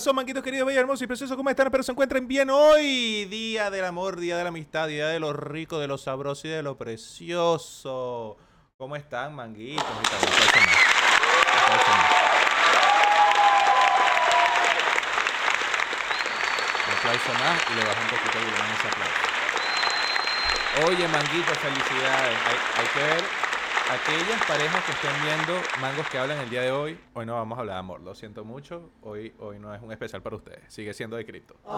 [0.00, 1.36] pasó, manguitos queridos, bellos, hermosos y preciosos?
[1.36, 1.66] ¿Cómo están?
[1.66, 3.26] Espero se encuentren bien hoy.
[3.26, 6.50] Día del amor, día de la amistad, día de lo rico, de lo sabroso y
[6.50, 8.38] de lo precioso.
[8.78, 9.84] ¿Cómo están, manguitos?
[16.98, 17.60] Aplauso más.
[17.70, 19.20] Y le bajo un poquito a ese aplauso.
[20.88, 22.38] Oye, manguitos, felicidades.
[22.46, 23.49] Hay, hay que ver
[23.90, 26.96] aquellas parejas que estén viendo mangos que hablan el día de hoy.
[27.12, 28.92] Hoy no vamos a hablar de amor, lo siento mucho.
[29.02, 30.60] Hoy, hoy no es un especial para ustedes.
[30.68, 31.56] Sigue siendo de cripto.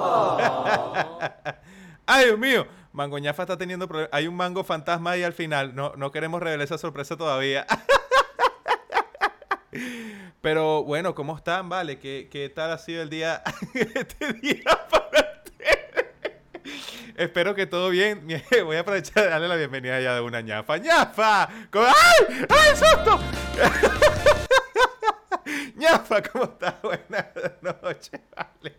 [2.07, 2.67] Ay, Dios mío.
[2.93, 4.11] Mango Ñafa está teniendo problemas.
[4.13, 5.75] Hay un mango fantasma ahí al final.
[5.75, 7.67] No, no queremos revelar esa sorpresa todavía.
[10.43, 11.71] Pero bueno, ¿cómo están?
[11.71, 13.43] Vale, ¿qué, qué tal ha sido el día?
[13.75, 14.63] este día?
[17.17, 18.27] Espero que todo bien.
[18.65, 20.79] Voy a aprovechar de darle la bienvenida ya de una ñafa.
[20.79, 21.49] ¡Ñafa!
[21.71, 22.47] ¿Cómo- ¡Ay!
[22.49, 23.21] ¡Ay, susto!
[25.77, 26.75] ñafa, ¿cómo estás?
[26.83, 27.27] Buenas
[27.63, 28.77] noches, vale.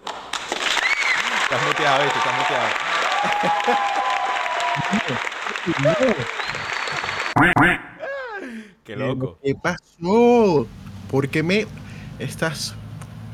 [1.44, 2.20] Estás muteado, ¿viste?
[2.20, 2.70] Estás muteado.
[8.84, 9.40] Qué loco.
[9.44, 10.68] ¿Qué pasó?
[11.10, 11.68] ¿Por qué me
[12.20, 12.76] estás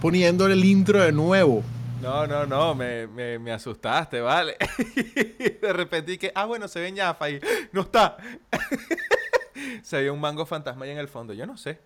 [0.02, 1.64] poniendo el intro de nuevo?
[2.02, 4.56] No, no, no, me, me, me asustaste, vale.
[5.62, 7.40] de repente que, ah, bueno, se ve ñafa y
[7.72, 8.18] no está.
[9.84, 11.34] se ve un mango fantasma ahí en el fondo.
[11.34, 11.80] Yo no sé.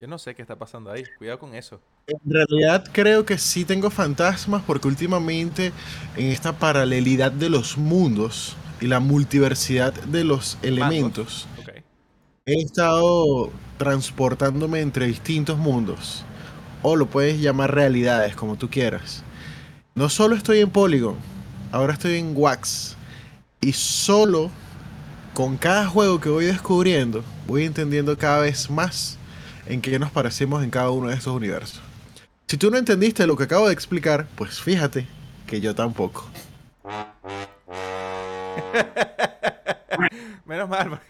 [0.00, 1.04] Yo no sé qué está pasando ahí.
[1.18, 1.80] Cuidado con eso.
[2.06, 5.72] En realidad creo que sí tengo fantasmas porque últimamente
[6.16, 11.48] en esta paralelidad de los mundos y la multiversidad de los elementos
[12.46, 16.24] he estado transportándome entre distintos mundos.
[16.82, 19.24] O lo puedes llamar realidades, como tú quieras.
[19.96, 21.14] No solo estoy en Polygon,
[21.70, 22.96] ahora estoy en Wax.
[23.60, 24.50] Y solo
[25.34, 29.18] con cada juego que voy descubriendo, voy entendiendo cada vez más
[29.66, 31.80] en qué nos parecemos en cada uno de estos universos.
[32.48, 35.06] Si tú no entendiste lo que acabo de explicar, pues fíjate
[35.46, 36.28] que yo tampoco.
[40.44, 41.00] Menos mal,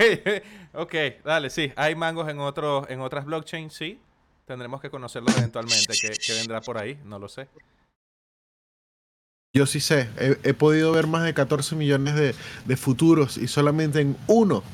[0.75, 1.73] ok, dale, sí.
[1.77, 3.99] Hay mangos en otros, en otras blockchains, sí.
[4.47, 5.95] Tendremos que conocerlos eventualmente.
[5.99, 6.99] ¿Qué, qué vendrá por ahí?
[7.03, 7.49] No lo sé.
[9.57, 12.35] Yo sí sé, he, he podido ver más de 14 millones de,
[12.65, 14.65] de futuros y solamente en uno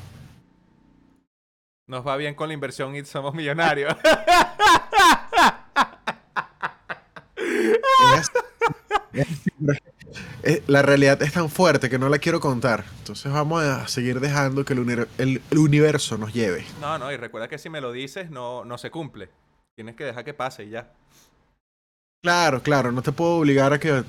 [1.87, 3.95] Nos va bien con la inversión y somos millonarios.
[10.67, 12.85] La realidad es tan fuerte que no la quiero contar.
[12.99, 16.65] Entonces vamos a seguir dejando que el, uni- el- el universo nos lleve.
[16.79, 19.29] no, no, y recuerda que si me lo dices, no, no se cumple.
[19.75, 20.91] Tienes que dejar que pase y ya.
[22.21, 24.03] Claro, claro, no te puedo obligar a que,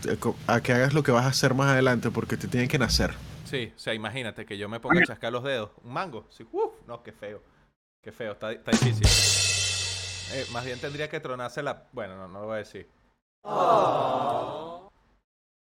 [0.47, 3.15] a que hagas lo que vas a hacer más adelante porque te tienen que nacer.
[3.45, 5.71] Sí, o sea, imagínate que yo me ponga a chascar los dedos.
[5.83, 6.27] Un mango.
[6.31, 7.43] Sí, uf, no, qué feo.
[8.03, 9.07] Qué feo, está, está difícil.
[10.35, 11.85] Eh, más bien tendría que tronarse la...
[11.93, 12.89] Bueno, no, no lo voy a decir.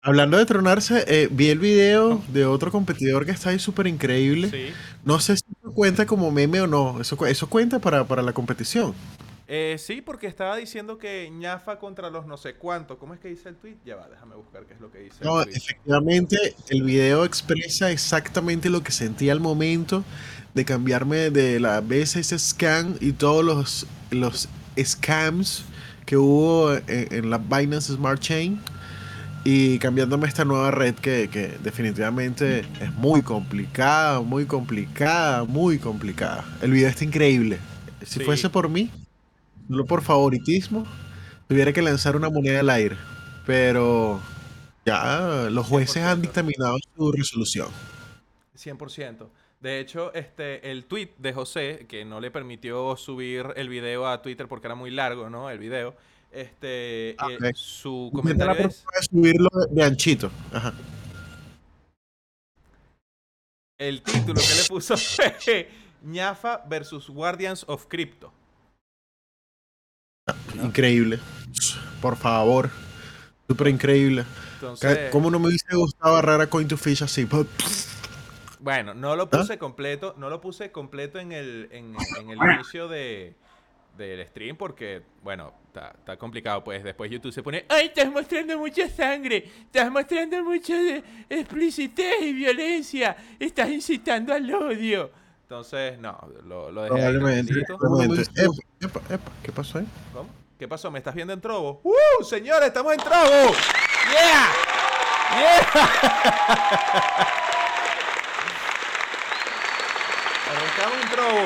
[0.02, 4.50] Hablando de tronarse, eh, vi el video de otro competidor que está ahí súper increíble.
[4.50, 4.72] Sí.
[5.04, 7.00] No sé si eso cuenta como meme o no.
[7.00, 8.94] Eso, eso cuenta para, para la competición.
[9.48, 12.98] Eh, sí, porque estaba diciendo que ñafa contra los no sé cuánto.
[12.98, 13.76] ¿Cómo es que dice el tweet?
[13.84, 15.56] Ya va, déjame buscar qué es lo que dice No, el tweet.
[15.56, 16.36] efectivamente,
[16.68, 20.04] el video expresa exactamente lo que sentí al momento
[20.54, 24.48] de cambiarme de la BSS Scan y todos los, los
[24.78, 25.64] scams
[26.04, 28.60] que hubo en, en la Binance Smart Chain
[29.44, 35.78] y cambiándome a esta nueva red que, que definitivamente es muy complicada, muy complicada, muy
[35.78, 36.44] complicada.
[36.62, 37.60] El video está increíble.
[38.04, 38.24] Si Sí.
[38.24, 38.90] fuese por mí,
[39.68, 40.86] no por favoritismo,
[41.48, 42.96] tuviera que lanzar una moneda al aire.
[43.46, 44.20] Pero
[44.84, 46.06] ya los jueces 100%.
[46.06, 47.68] han dictaminado su resolución.
[48.56, 49.28] 100%.
[49.60, 54.22] De hecho, este, el tweet de José, que no le permitió subir el video a
[54.22, 55.50] Twitter porque era muy largo, ¿no?
[55.50, 55.94] El video.
[56.30, 58.84] Este, Ah, eh, su la comentario es...
[58.84, 60.30] vez subirlo de anchito.
[60.52, 60.74] Ajá.
[63.78, 65.68] El título que le puso fue
[66.02, 68.32] ñafa versus Guardians of Crypto.
[70.62, 71.18] Increíble.
[72.00, 72.70] Por favor.
[73.48, 74.24] Súper increíble.
[74.54, 77.28] Entonces, ¿Cómo no me hubiese gustado agarrar a Coin to Fish así?
[78.58, 82.88] bueno, no lo puse completo, no lo puse completo en el, en, en el inicio
[82.88, 83.36] de,
[83.96, 86.64] del stream porque, bueno, está, complicado.
[86.64, 89.48] Pues después YouTube se pone, ¡ay, estás mostrando mucha sangre!
[89.66, 90.74] ¡Estás mostrando mucha
[91.28, 93.16] explicitez y violencia!
[93.38, 95.10] ¡Estás incitando al odio!
[95.42, 97.52] Entonces, no, lo, lo dejé Probablemente.
[97.52, 97.78] tranquilito.
[97.78, 98.42] probablemente.
[98.42, 99.86] Epa, epa, epa, ¿Qué pasó ahí?
[100.12, 100.28] ¿Cómo?
[100.58, 100.90] ¿Qué pasó?
[100.90, 101.82] ¿Me estás viendo en Trobo?
[101.84, 103.54] ¡Uh, señores, estamos en Trobo!
[104.10, 104.48] ¡Yeah!
[105.36, 105.58] ¡Yeah!
[110.50, 111.44] Arrancamos en Trobo.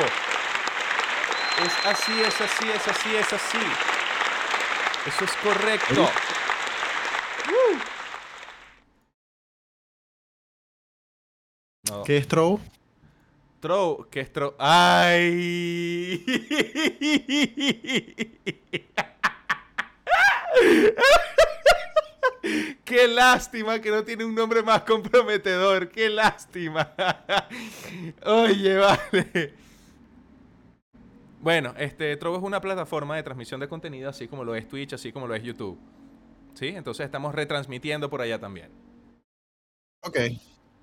[1.64, 3.58] Es así, es así, es así, es así.
[5.06, 6.08] Eso es correcto.
[7.48, 7.78] ¡Uh!
[12.04, 12.60] ¿Qué es Trobo?
[13.60, 14.56] Tro, ¿qué es Tro?
[14.58, 16.24] ¡Ay!
[22.84, 25.90] ¡Qué lástima que no tiene un nombre más comprometedor!
[25.90, 26.94] ¡Qué lástima!
[28.24, 29.54] Oye, vale.
[31.40, 34.94] Bueno, este Trovo es una plataforma de transmisión de contenido, así como lo es Twitch,
[34.94, 35.78] así como lo es YouTube.
[36.54, 36.68] ¿Sí?
[36.68, 38.70] Entonces estamos retransmitiendo por allá también.
[40.02, 40.18] Ok.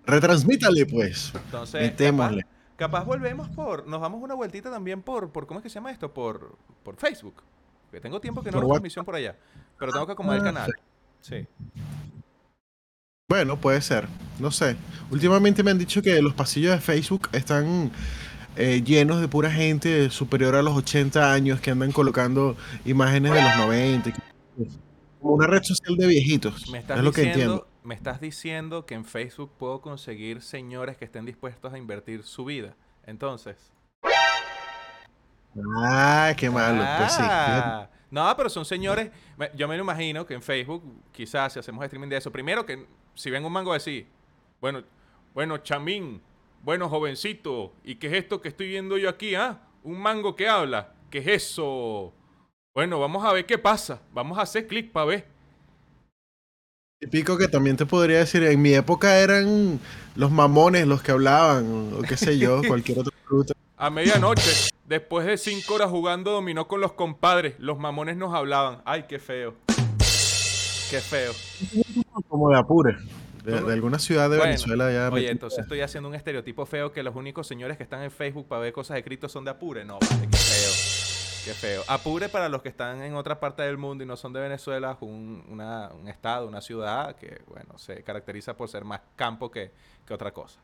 [0.05, 1.33] Retransmítale, pues.
[1.33, 2.43] Entonces, Metémosle.
[2.43, 3.85] Capaz, capaz volvemos por.
[3.87, 5.29] Nos damos una vueltita también por.
[5.31, 6.13] por ¿Cómo es que se llama esto?
[6.13, 7.43] Por, por Facebook.
[7.91, 9.35] Que tengo tiempo que no hago transmisión por allá.
[9.77, 10.71] Pero tengo que acomodar el Ah, canal.
[11.21, 11.47] Sí.
[13.29, 14.07] Bueno, puede ser.
[14.39, 14.77] No sé.
[15.11, 17.91] Últimamente me han dicho que los pasillos de Facebook están
[18.55, 23.41] eh, llenos de pura gente superior a los 80 años que andan colocando imágenes de
[23.41, 24.13] los 90.
[25.19, 26.69] Como una red social de viejitos.
[26.71, 27.67] Me estás, es lo que entiendo.
[27.87, 32.43] Me estás diciendo que en Facebook puedo conseguir señores que estén dispuestos a invertir su
[32.43, 32.75] vida.
[33.05, 33.71] Entonces.
[35.73, 36.83] Ah, qué malo.
[36.97, 37.21] Pues sí.
[37.23, 39.09] Ah, No, pero son señores.
[39.55, 42.85] Yo me lo imagino que en Facebook, quizás si hacemos streaming de eso, primero que
[43.15, 44.05] si ven un mango así,
[44.59, 44.83] bueno,
[45.33, 46.21] bueno, chamín,
[46.63, 49.61] bueno, jovencito, ¿y qué es esto que estoy viendo yo aquí, ah?
[49.83, 52.13] Un mango que habla, ¿qué es eso?
[52.75, 54.01] Bueno, vamos a ver qué pasa.
[54.11, 55.36] Vamos a hacer clic para ver.
[56.99, 59.79] Típico que también te podría decir, en mi época eran
[60.15, 63.53] los mamones los que hablaban, o qué sé yo, cualquier otra fruta.
[63.77, 68.81] A medianoche, después de cinco horas jugando dominó con los compadres, los mamones nos hablaban.
[68.85, 69.53] Ay, qué feo.
[70.89, 71.33] Qué feo.
[72.27, 72.97] Como de Apure,
[73.43, 74.91] de, de alguna ciudad de Bueno, Venezuela.
[74.91, 78.09] Ya Oye, entonces estoy haciendo un estereotipo feo que los únicos señores que están en
[78.09, 79.85] Facebook para ver cosas escritas son de Apure.
[79.85, 80.96] No, vale, qué feo.
[81.47, 81.81] Qué feo.
[81.87, 84.91] Apure para los que están en otra parte del mundo y no son de Venezuela,
[84.91, 89.71] es un, un estado, una ciudad que, bueno, se caracteriza por ser más campo que,
[90.05, 90.59] que otra cosa.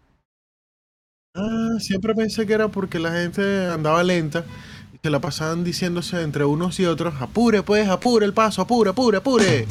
[1.38, 4.44] Ah, siempre pensé que era porque la gente andaba lenta
[4.94, 8.90] y se la pasaban diciéndose entre unos y otros, apure pues, apure el paso, apure,
[8.90, 9.66] apure, apure.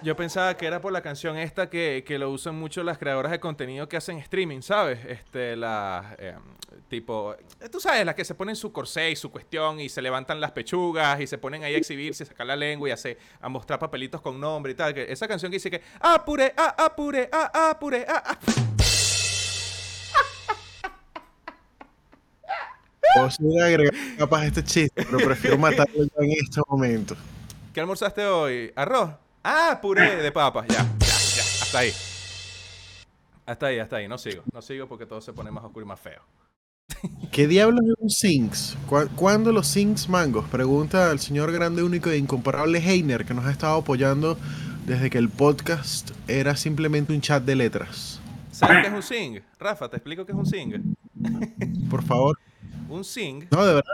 [0.00, 3.32] Yo pensaba que era por la canción esta que, que lo usan mucho las creadoras
[3.32, 5.04] de contenido que hacen streaming, ¿sabes?
[5.04, 6.36] Este, la eh,
[6.88, 10.00] tipo, eh, tú sabes, las que se ponen su corsé y su cuestión y se
[10.00, 12.94] levantan las pechugas y se ponen ahí a exhibirse, a sacar la lengua y a,
[12.94, 14.94] hacer- a mostrar papelitos con nombre y tal.
[14.94, 18.38] Que esa canción que dice que apure, ah, apure, ah, apure, ah, ah.
[23.16, 27.16] O agregar capaz este chiste, pero prefiero matarlo en este momento.
[27.74, 28.70] ¿Qué almorzaste hoy?
[28.76, 29.10] ¿Arroz?
[29.50, 30.66] Ah, puré de papas.
[30.68, 31.42] Ya, ya, ya.
[31.62, 31.90] Hasta ahí.
[33.46, 34.06] Hasta ahí, hasta ahí.
[34.06, 34.42] No sigo.
[34.52, 36.20] No sigo porque todo se pone más oscuro y más feo.
[37.32, 38.76] ¿Qué diablos es un Sinks?
[38.86, 40.46] ¿Cu- ¿Cuándo los Sinks mangos?
[40.50, 44.36] Pregunta al señor grande, único e incomparable Heiner, que nos ha estado apoyando
[44.84, 48.20] desde que el podcast era simplemente un chat de letras.
[48.52, 49.40] ¿Sabes qué es un sing?
[49.58, 50.94] Rafa, te explico qué es un sing.
[51.88, 52.38] Por favor.
[52.90, 53.46] Un sing.
[53.50, 53.92] No, de verdad.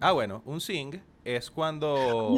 [0.00, 2.34] Ah, bueno, un sing es cuando.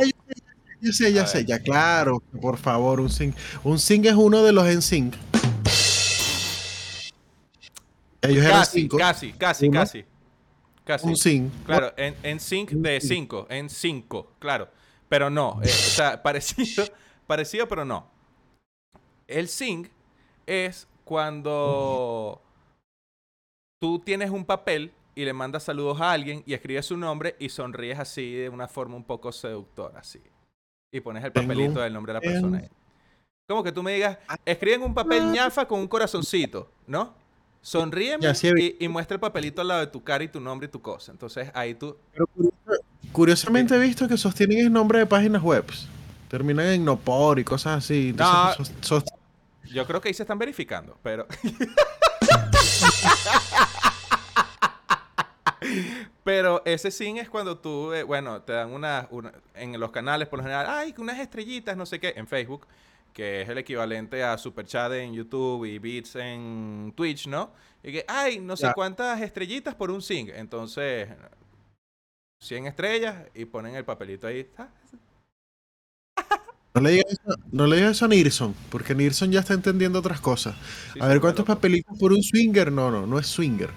[0.83, 1.47] Ya sé, ya A sé, ver.
[1.47, 2.23] ya claro.
[2.41, 3.37] Por favor, un Sync.
[3.65, 5.15] Un Sync es uno de los en Sync.
[8.23, 8.99] Ellos eran Casi, cinco.
[8.99, 9.81] casi, casi, Uno.
[9.81, 10.05] casi.
[10.85, 11.07] Casi.
[11.07, 11.53] Un Sync.
[11.65, 14.69] Claro, en, en sync de 5, en 5, claro.
[15.09, 16.85] Pero no, eh, o sea, parecido,
[17.27, 18.07] parecido, pero no.
[19.27, 19.89] El sync
[20.47, 22.43] es cuando
[23.81, 27.49] tú tienes un papel y le mandas saludos a alguien y escribes su nombre y
[27.49, 30.21] sonríes así de una forma un poco seductora, así.
[30.93, 32.59] Y pones el papelito del nombre de la persona.
[32.59, 32.69] ahí.
[33.49, 37.15] Como que tú me digas, escribe en un papel ñafa con un corazoncito, ¿no?
[37.63, 40.41] Sonríeme Ya, sí y, y muestra el papelito al lado de tu cara y tu
[40.41, 41.13] nombre y tu cosa.
[41.13, 42.83] Entonces ahí tú Pero curiosa-
[43.13, 45.65] curiosamente he visto que sostienen el nombre de páginas web.
[46.29, 48.15] Terminan en Nopor y cosas así.
[48.17, 48.25] No.
[48.51, 51.27] Entonces, sos- sos- Yo creo que ahí se están verificando, pero.
[56.25, 60.29] pero ese sin es cuando tú, eh, bueno, te dan una, una- En los canales,
[60.29, 62.67] por lo general, ay, unas estrellitas, no sé qué, en Facebook,
[63.13, 67.53] que es el equivalente a Super Chat en YouTube y Beats en Twitch, ¿no?
[67.83, 70.31] Y que, ay, no sé cuántas estrellitas por un sing.
[70.35, 71.09] Entonces,
[72.41, 74.49] 100 estrellas y ponen el papelito ahí.
[74.59, 74.69] Ah,
[76.75, 79.99] no, le digas eso, no le digas eso a Nilsson, porque Nilsson ya está entendiendo
[79.99, 80.55] otras cosas.
[80.93, 82.71] sí, A ver, ¿cuántos papelitos por un swinger?
[82.71, 83.71] No, no, no es swinger.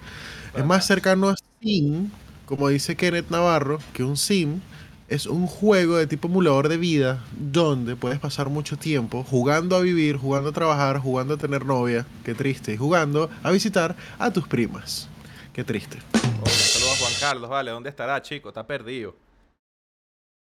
[0.53, 2.11] Es más cercano a sim,
[2.45, 4.61] como dice Kenneth Navarro, que un sim
[5.07, 9.81] es un juego de tipo emulador de vida donde puedes pasar mucho tiempo jugando a
[9.81, 14.29] vivir, jugando a trabajar, jugando a tener novia, qué triste, y jugando a visitar a
[14.29, 15.09] tus primas.
[15.53, 15.97] Qué triste.
[16.43, 18.49] Oye, saludos a Juan Carlos, vale, ¿dónde estará, chico?
[18.49, 19.15] Está perdido.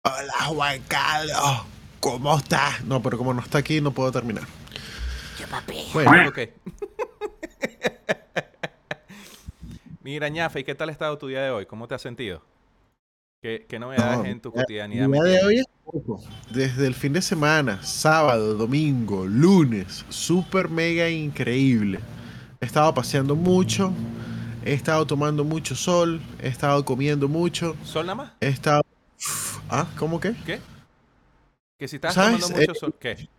[0.03, 1.63] Hola Juan Carlos,
[1.99, 2.81] ¿cómo estás?
[2.85, 4.45] No, pero como no está aquí, no puedo terminar.
[5.93, 6.39] Bueno, ok.
[10.07, 11.65] Mira, Ñafe, ¿y qué tal ha estado tu día de hoy?
[11.65, 12.41] ¿Cómo te has sentido?
[13.41, 15.03] ¿Qué, qué novedades No, en tu cotidianidad?
[15.03, 16.21] El me día de hoy es poco.
[16.49, 21.99] Desde el fin de semana, sábado, domingo, lunes, súper mega increíble.
[22.61, 23.91] He estado paseando mucho,
[24.65, 28.31] he estado tomando mucho sol, he estado comiendo mucho, ¿Sol nada más?
[28.39, 28.81] he estado...
[29.69, 30.33] Ah, ¿cómo que?
[30.45, 30.59] ¿Qué?
[31.79, 32.39] Que si estás ¿Sabes?
[32.39, 33.29] tomando mucho Eh, sol, ¿qué?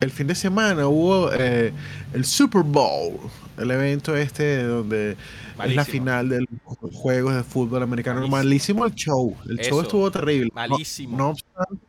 [0.00, 1.72] El fin de semana hubo eh,
[2.14, 3.18] el Super Bowl,
[3.58, 5.16] el evento este donde
[5.62, 8.26] es la final de los juegos de fútbol americano.
[8.26, 8.36] Malísimo.
[8.80, 9.36] Malísimo el show.
[9.46, 10.50] El show estuvo terrible.
[10.54, 11.16] No- malísimo.
[11.18, 11.84] No, obstante,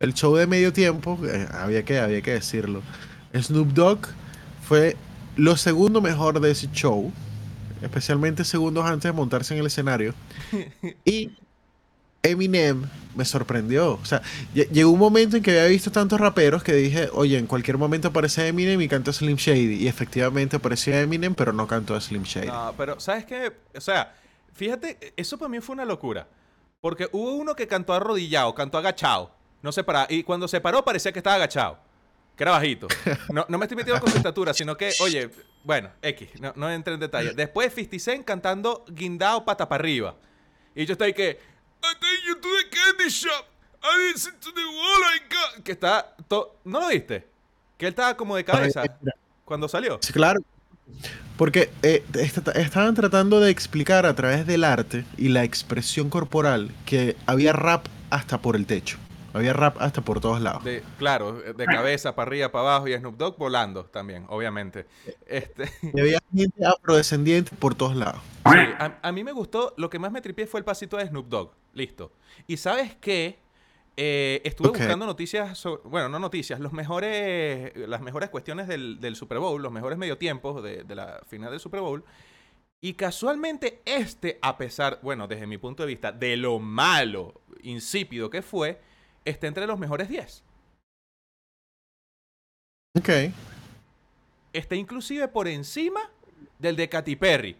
[0.00, 2.82] el show de medio tiempo, eh, había, que, había que decirlo.
[3.32, 4.08] Snoop Dogg
[4.60, 4.96] fue
[5.36, 7.12] lo segundo mejor de ese show,
[7.82, 10.12] especialmente segundos antes de montarse en el escenario.
[11.04, 11.30] Y
[12.22, 13.94] Eminem me sorprendió.
[13.94, 14.22] O sea,
[14.54, 17.78] lle- llegó un momento en que había visto tantos raperos que dije, oye, en cualquier
[17.78, 19.82] momento aparece Eminem y canta Slim Shady.
[19.82, 22.46] Y efectivamente apareció Eminem, pero no cantó a Slim Shady.
[22.46, 23.52] No, pero ¿sabes qué?
[23.76, 24.14] O sea,
[24.54, 26.28] fíjate, eso para mí fue una locura.
[26.80, 29.34] Porque hubo uno que cantó arrodillado, cantó agachado.
[29.62, 30.06] No se paraba.
[30.08, 31.78] Y cuando se paró parecía que estaba agachado.
[32.36, 32.86] Que era bajito.
[33.32, 35.28] No, no me estoy metiendo con su estatura, sino que, oye,
[35.64, 37.32] bueno, X, no, no entré en detalle.
[37.36, 40.14] Después 50 Cent cantando guindado pata para arriba.
[40.74, 41.51] Y yo estoy que...
[41.82, 43.46] I take you to the candy shop.
[43.82, 46.14] I listen to the wall I got-" Que está...
[46.28, 47.26] to- ¿No lo viste?
[47.76, 48.82] Que él estaba como de cabeza
[49.44, 49.98] cuando salió.
[50.02, 50.40] Sí, claro.
[51.36, 56.70] Porque eh, est- estaban tratando de explicar a través del arte y la expresión corporal
[56.86, 58.98] que había rap hasta por el techo.
[59.34, 60.62] Había rap hasta por todos lados.
[60.62, 64.86] De, claro, de cabeza para arriba, para abajo y Snoop Dogg volando también, obviamente.
[65.26, 68.20] Este, sí, Y había gente afrodescendiente por todos lados.
[68.44, 71.28] a, a mí me gustó, lo que más me tripié fue el pasito de Snoop
[71.28, 71.50] Dogg.
[71.72, 72.12] Listo.
[72.46, 73.38] Y sabes qué?
[73.96, 79.16] Eh, estuve buscando noticias, sobre- bueno, no noticias, los mejores, las mejores cuestiones del, del
[79.16, 82.02] Super Bowl, los mejores mediotiempos de, de la final del Super Bowl.
[82.80, 88.28] Y casualmente este, a pesar, bueno, desde mi punto de vista, de lo malo, insípido
[88.30, 88.80] que fue,
[89.24, 90.42] está entre los mejores 10.
[92.98, 93.08] Ok.
[94.52, 96.00] está inclusive por encima
[96.58, 97.56] del de Katy Perry.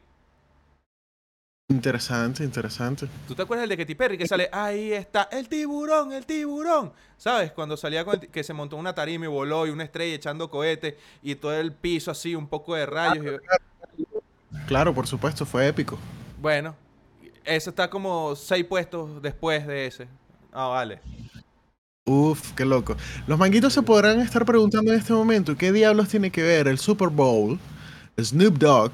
[1.73, 3.09] Interesante, interesante.
[3.26, 6.93] ¿Tú te acuerdas del de Katy Perry que sale, ahí está, el tiburón, el tiburón?
[7.17, 7.50] ¿Sabes?
[7.52, 10.50] Cuando salía con el que se montó una tarima y voló y una estrella echando
[10.50, 13.41] cohetes y todo el piso así, un poco de rayos.
[13.97, 14.05] y-
[14.67, 15.99] Claro, por supuesto, fue épico.
[16.41, 16.75] Bueno,
[17.45, 20.09] ese está como seis puestos después de ese.
[20.52, 21.00] Ah, vale.
[22.05, 22.97] Uf, qué loco.
[23.26, 26.79] Los manguitos se podrán estar preguntando en este momento qué diablos tiene que ver el
[26.79, 27.59] Super Bowl,
[28.21, 28.93] Snoop Dogg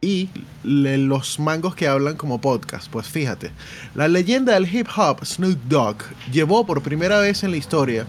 [0.00, 0.28] y
[0.62, 2.88] le- los mangos que hablan como podcast.
[2.90, 3.50] Pues fíjate,
[3.94, 5.96] la leyenda del hip hop Snoop Dogg
[6.32, 8.06] llevó por primera vez en la historia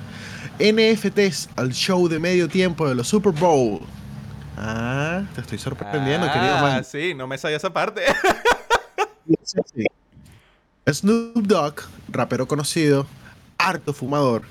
[0.60, 3.80] NFTs al show de medio tiempo de los Super Bowl.
[4.58, 6.84] Ah, te estoy sorprendiendo, querido Ah, man.
[6.84, 8.02] sí, no me sabía esa parte.
[9.44, 9.86] Sí, sí.
[10.92, 11.76] Snoop Dogg,
[12.10, 13.08] rapero conocido,
[13.58, 14.42] harto fumador,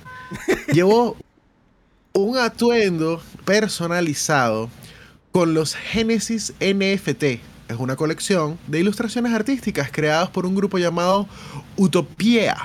[0.73, 1.17] llevó
[2.15, 4.71] un atuendo personalizado
[5.33, 7.25] con los Genesis NFT.
[7.69, 11.29] Es una colección de ilustraciones artísticas creadas por un grupo llamado
[11.77, 12.57] Utopía,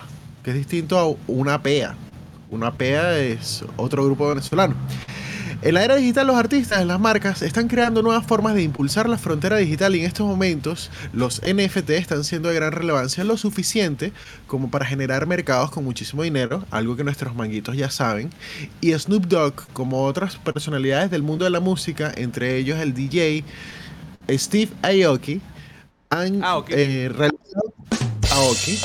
[0.43, 1.95] que es distinto a una PEA.
[2.49, 4.75] Una PEA es otro grupo venezolano.
[5.63, 9.17] En la era digital, los artistas, las marcas, están creando nuevas formas de impulsar la
[9.17, 14.11] frontera digital y en estos momentos los NFT están siendo de gran relevancia, lo suficiente
[14.45, 18.29] como para generar mercados con muchísimo dinero, algo que nuestros manguitos ya saben.
[18.81, 23.45] Y Snoop Dogg, como otras personalidades del mundo de la música, entre ellos el DJ
[24.31, 25.39] Steve Aoki,
[26.09, 27.73] han eh, realizado...
[28.33, 28.77] Aoki.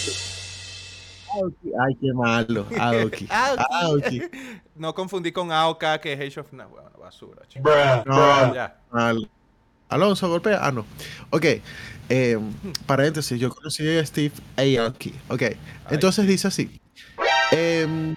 [1.34, 1.68] Aoki.
[1.86, 2.66] Ay, qué malo.
[2.78, 3.28] Aoki.
[3.30, 4.22] Aoki.
[4.76, 6.52] No confundí con AOK, que es Age of...
[6.52, 7.68] No, bueno, basura, chico.
[8.06, 8.76] No, Ya.
[8.92, 9.28] Al-
[9.88, 10.58] Alonso golpea.
[10.62, 10.84] Ah, no.
[11.30, 11.44] Ok.
[12.10, 12.38] eh,
[12.86, 15.14] paréntesis, yo conocí a Steve Aoki.
[15.28, 15.42] Ok.
[15.90, 16.80] Entonces dice así.
[17.52, 18.14] em,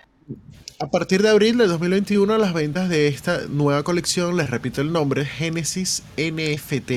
[0.80, 4.92] a partir de abril de 2021, las ventas de esta nueva colección, les repito el
[4.92, 6.92] nombre, Genesis NFT,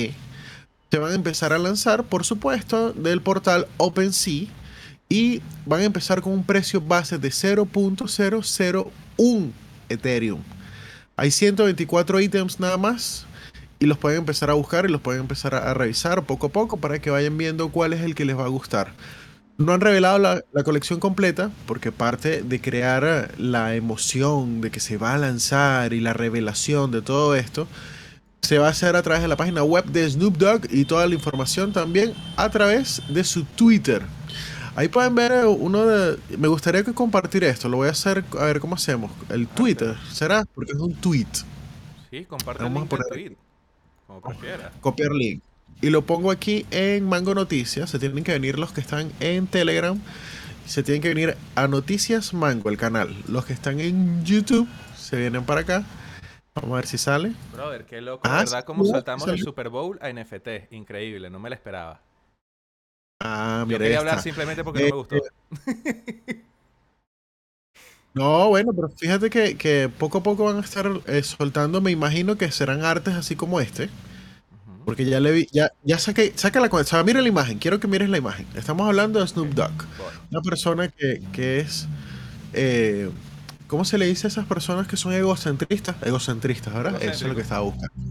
[0.91, 4.47] se van a empezar a lanzar, por supuesto, del portal OpenSea
[5.09, 9.51] y van a empezar con un precio base de 0.001
[9.89, 10.41] Ethereum.
[11.17, 13.27] Hay 124 ítems nada más
[13.79, 16.51] y los pueden empezar a buscar y los pueden empezar a, a revisar poco a
[16.51, 18.93] poco para que vayan viendo cuál es el que les va a gustar.
[19.57, 24.81] No han revelado la, la colección completa porque parte de crear la emoción de que
[24.81, 27.69] se va a lanzar y la revelación de todo esto
[28.43, 31.07] se va a hacer a través de la página web de Snoop Dogg y toda
[31.07, 34.03] la información también a través de su Twitter.
[34.77, 36.19] Ahí pueden ver eh, uno de...
[36.37, 37.69] Me gustaría que compartir esto.
[37.69, 39.11] Lo voy a hacer, a ver cómo hacemos.
[39.29, 40.45] El Twitter, ¿será?
[40.55, 41.27] Porque es un tweet.
[42.11, 43.37] Sí, comparte el Vamos a link del tweet.
[44.07, 44.73] Como prefieras.
[44.81, 45.43] Copiar link.
[45.81, 47.91] Y lo pongo aquí en Mango Noticias.
[47.91, 49.99] Se tienen que venir los que están en Telegram.
[50.67, 53.15] Se tienen que venir a Noticias Mango, el canal.
[53.29, 55.85] Los que están en YouTube se vienen para acá.
[56.55, 57.33] Vamos a ver si sale.
[57.53, 58.65] Brother, qué loco, Ah, ¿verdad?
[58.65, 59.41] Como saltamos del.
[59.41, 60.73] Super Bowl a NFT.
[60.73, 62.01] Increíble, no me lo esperaba.
[63.25, 65.17] Ah, Yo mira, quería ahí hablar simplemente porque no me gustó.
[68.15, 71.91] No, bueno, pero fíjate que, que poco a poco van a estar eh, soltando, me
[71.91, 73.91] imagino que serán artes así como este,
[74.85, 77.89] porque ya le vi, ya, ya saqué, saca la cuenta, mira la imagen, quiero que
[77.89, 78.47] mires la imagen.
[78.55, 79.73] Estamos hablando de Snoop Dogg,
[80.31, 81.89] una persona que, que es,
[82.53, 83.11] eh,
[83.67, 85.97] ¿cómo se le dice a esas personas que son egocentristas?
[86.03, 87.03] Egocentristas, ¿verdad?
[87.03, 87.93] Eso es lo que estaba buscando.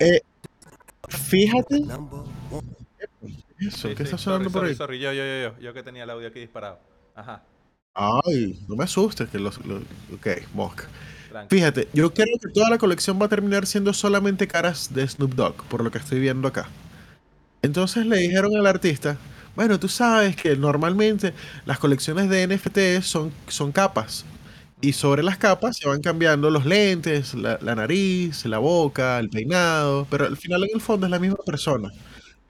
[0.00, 0.20] Eh,
[1.08, 1.76] fíjate,
[3.58, 4.74] eso, Sí, ¿qué sí, está sonando sorry, por ahí?
[4.74, 4.98] sorry.
[5.00, 6.78] Yo, yo, yo, yo, yo que tenía el audio aquí disparado.
[7.14, 7.42] Ajá,
[7.94, 9.82] Ay, no me asustes, que los, los-
[10.14, 10.84] ok, Mock.
[11.48, 15.34] Fíjate, yo creo que toda la colección va a terminar siendo solamente caras de Snoop
[15.34, 16.68] Dogg, por lo que estoy viendo acá.
[17.62, 19.18] Entonces le dijeron al artista,
[19.56, 21.34] bueno, tú sabes que normalmente
[21.66, 24.24] las colecciones de NFT son, son capas.
[24.80, 30.06] Y sobre las capas se van cambiando los lentes, la, nariz, la boca, el peinado,
[30.08, 31.90] pero al final en el fondo es la misma persona.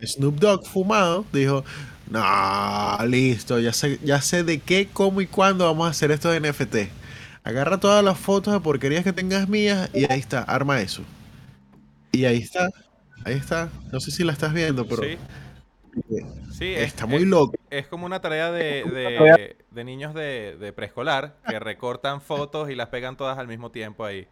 [0.03, 1.65] Snoop Dogg fumado dijo,
[2.11, 6.31] no, listo, ya sé, ya sé de qué, cómo y cuándo vamos a hacer esto
[6.31, 6.91] de NFT.
[7.45, 11.03] Agarra todas las fotos de porquerías que tengas mías y ahí está, arma eso.
[12.13, 12.69] Y ahí está,
[13.25, 13.71] ahí está.
[13.91, 15.17] No sé si la estás viendo, pero Sí,
[16.53, 17.55] sí, es, está muy es- loco.
[17.71, 22.75] es como una tarea de, de- de niños de, de preescolar que recortan fotos y
[22.75, 24.27] las pegan todas al mismo tiempo ahí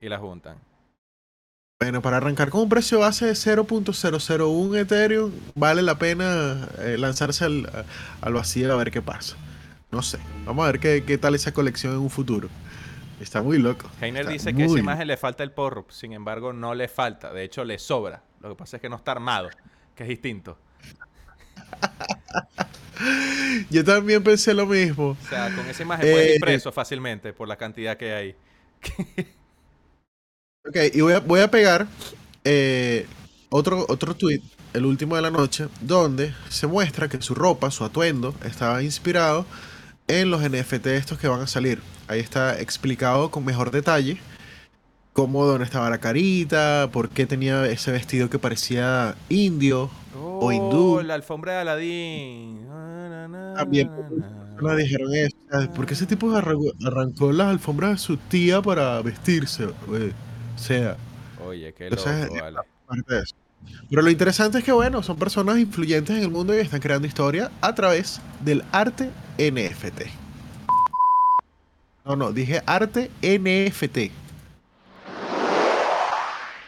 [0.00, 0.58] y las juntan.
[1.80, 7.44] Bueno, para arrancar con un precio base de 0.001 Ethereum, vale la pena eh, lanzarse
[7.44, 7.84] al, a-
[8.20, 9.36] al vacío a ver qué pasa.
[9.90, 12.48] No sé, vamos a ver qué, qué tal esa colección en un futuro.
[13.20, 13.88] Está muy loco.
[14.00, 16.74] Heiner Está dice que a esa muy- imagen le falta el porro, sin embargo no
[16.74, 18.22] le falta, de hecho le sobra.
[18.40, 19.50] Lo que pasa es que no está armado,
[19.94, 20.58] que es distinto.
[23.70, 25.18] Yo también pensé lo mismo.
[25.20, 28.36] O sea, con esa imagen puedes Eh, ir preso fácilmente por la cantidad que hay.
[30.64, 31.88] Ok, y voy a, voy a pegar
[32.44, 33.08] eh,
[33.48, 34.40] otro, otro tweet,
[34.72, 39.44] el último de la noche, donde se muestra que su ropa, su atuendo, estaba inspirado
[40.08, 41.82] en los NFT estos que van a salir.
[42.08, 44.22] Ahí está explicado con mejor detalle
[45.12, 50.98] cómo dónde estaba la carita, por qué tenía ese vestido que parecía indio o hindú.
[50.98, 52.54] Oh, la alfombra de.
[52.68, 53.90] Na, na, na, También
[54.60, 55.36] no dijeron eso.
[55.50, 59.68] O sea, ¿Por qué ese tipo arrancó, arrancó las alfombras de su tía para vestirse?
[59.86, 60.10] güey?
[60.54, 60.96] O sea,
[61.44, 62.58] Oye, qué loco, Entonces, vale.
[62.86, 63.34] parte de eso.
[63.88, 67.06] Pero lo interesante es que, bueno, son personas influyentes en el mundo y están creando
[67.06, 70.02] historia a través del arte NFT.
[72.04, 74.10] No, no, dije arte NFT.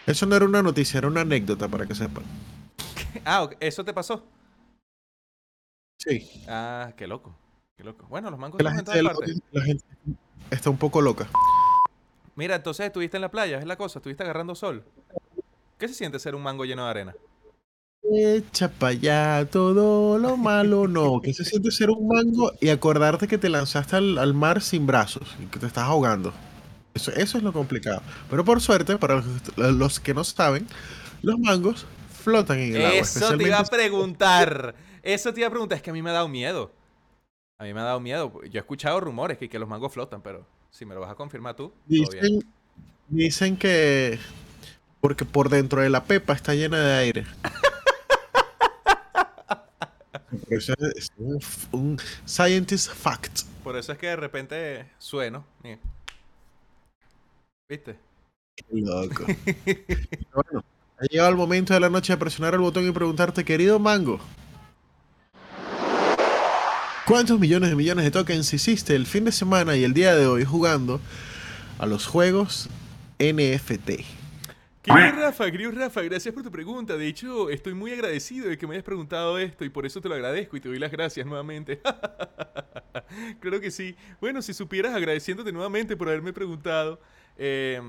[0.07, 2.25] Eso no era una noticia, era una anécdota para que sepan.
[3.25, 4.25] Ah, ¿eso te pasó?
[5.99, 6.45] Sí.
[6.49, 7.35] Ah, qué loco.
[7.77, 8.07] Qué loco.
[8.09, 9.43] Bueno, los mangos la estamos en gente, todas partes.
[9.53, 9.85] la gente
[10.51, 11.29] está un poco loca.
[12.37, 14.85] Mira, entonces estuviste en la playa, es la cosa, estuviste agarrando sol.
[15.79, 17.15] ¿Qué se siente ser un mango lleno de arena?
[18.13, 21.21] Echa para allá todo lo malo, no.
[21.21, 24.87] Que se siente ser un mango y acordarte que te lanzaste al, al mar sin
[24.87, 26.33] brazos y que te estás ahogando.
[26.93, 28.03] Eso, eso es lo complicado.
[28.29, 30.67] Pero por suerte, para los, los que no saben,
[31.23, 31.87] los mangos
[32.25, 32.99] flotan en el agua.
[32.99, 34.75] Eso te iba a preguntar.
[35.03, 35.77] Eso te iba a preguntar.
[35.77, 36.73] Es que a mí me ha dado miedo.
[37.59, 38.33] A mí me ha dado miedo.
[38.45, 41.15] Yo he escuchado rumores que, que los mangos flotan, pero si me lo vas a
[41.15, 41.73] confirmar tú.
[41.87, 42.45] Dicen,
[43.09, 44.19] dicen que
[45.01, 47.27] porque por dentro de la pepa está llena de aire.
[50.49, 51.39] Eso es un,
[51.73, 53.43] un scientist fact.
[53.63, 55.45] Por eso es que de repente sueno.
[57.69, 57.97] ¿Viste?
[58.57, 59.25] Qué loco.
[60.35, 60.65] bueno,
[60.99, 64.21] ha llegado el momento de la noche de presionar el botón y preguntarte, querido Mango,
[67.07, 70.27] ¿cuántos millones de millones de tokens hiciste el fin de semana y el día de
[70.27, 71.01] hoy jugando
[71.79, 72.69] a los juegos
[73.19, 73.91] NFT?
[74.83, 76.97] Querido Rafa, querido Rafa, gracias por tu pregunta.
[76.97, 80.11] De hecho, estoy muy agradecido de que me hayas preguntado esto y por eso te
[80.11, 81.81] lo agradezco y te doy las gracias nuevamente.
[83.41, 83.97] claro que sí.
[84.21, 87.01] Bueno, si supieras agradeciéndote nuevamente por haberme preguntado.
[87.39, 87.81] eh,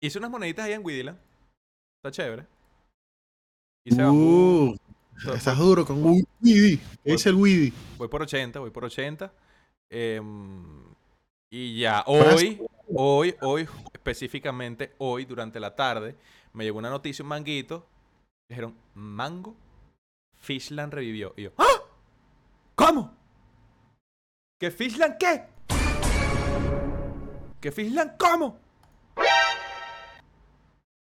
[0.00, 0.82] hice unas moneditas ahí en.
[2.06, 2.46] Está chévere.
[3.84, 4.76] Hice bambú.
[5.26, 6.76] Uh, estás duro con Weedy.
[7.02, 7.72] ¿Qué dice el Weedy?
[7.98, 9.32] Voy por 80, voy por 80.
[9.90, 10.84] em,
[11.50, 12.64] y ya, hoy,
[12.94, 16.14] hoy, hoy, específicamente hoy, durante la tarde,
[16.52, 17.84] me llegó una noticia, un manguito.
[18.48, 19.56] Dijeron, mango
[20.36, 21.34] Fishland revivió.
[21.36, 21.82] Y yo, ¡ah!
[22.76, 23.16] ¿Cómo?
[24.60, 25.44] ¿Que Fishland qué?
[27.60, 28.60] ¿Que Fishland cómo?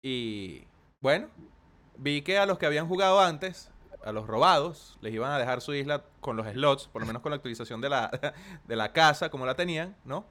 [0.03, 0.67] Y
[1.01, 1.27] bueno,
[1.97, 3.69] vi que a los que habían jugado antes,
[4.05, 7.21] a los robados, les iban a dejar su isla con los slots, por lo menos
[7.23, 8.33] con la actualización de la,
[8.67, 10.25] de la casa, como la tenían, ¿no?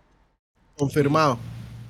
[0.76, 1.38] Confirmado.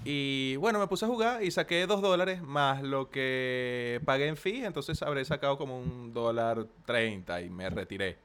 [0.03, 4.39] Y bueno, me puse a jugar y saqué dos dólares más lo que pagué en
[4.39, 8.19] fee, entonces habré sacado como un dólar treinta y me retiré.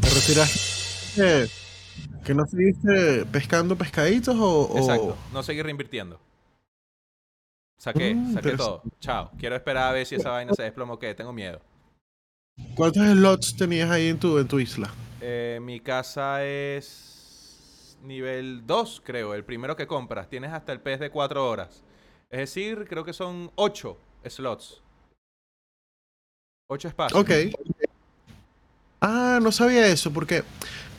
[0.00, 1.50] ¿Te retiraste?
[2.24, 4.66] ¿Que no seguiste pescando pescaditos o...?
[4.72, 6.20] o- Exacto, no seguí reinvirtiendo.
[7.78, 8.82] Saqué, Mm, saqué todo.
[9.00, 9.30] Chao.
[9.38, 11.14] Quiero esperar a ver si esa vaina se desploma o qué.
[11.14, 11.60] Tengo miedo.
[12.74, 14.92] ¿Cuántos slots tenías ahí en tu, en tu isla?
[15.20, 19.32] Eh, mi casa es nivel 2, creo.
[19.34, 20.28] El primero que compras.
[20.28, 21.82] Tienes hasta el pez de 4 horas.
[22.30, 23.96] Es decir, creo que son 8
[24.28, 24.82] slots.
[26.68, 27.20] 8 espacios.
[27.20, 27.30] Ok.
[29.00, 30.42] Ah, no sabía eso, porque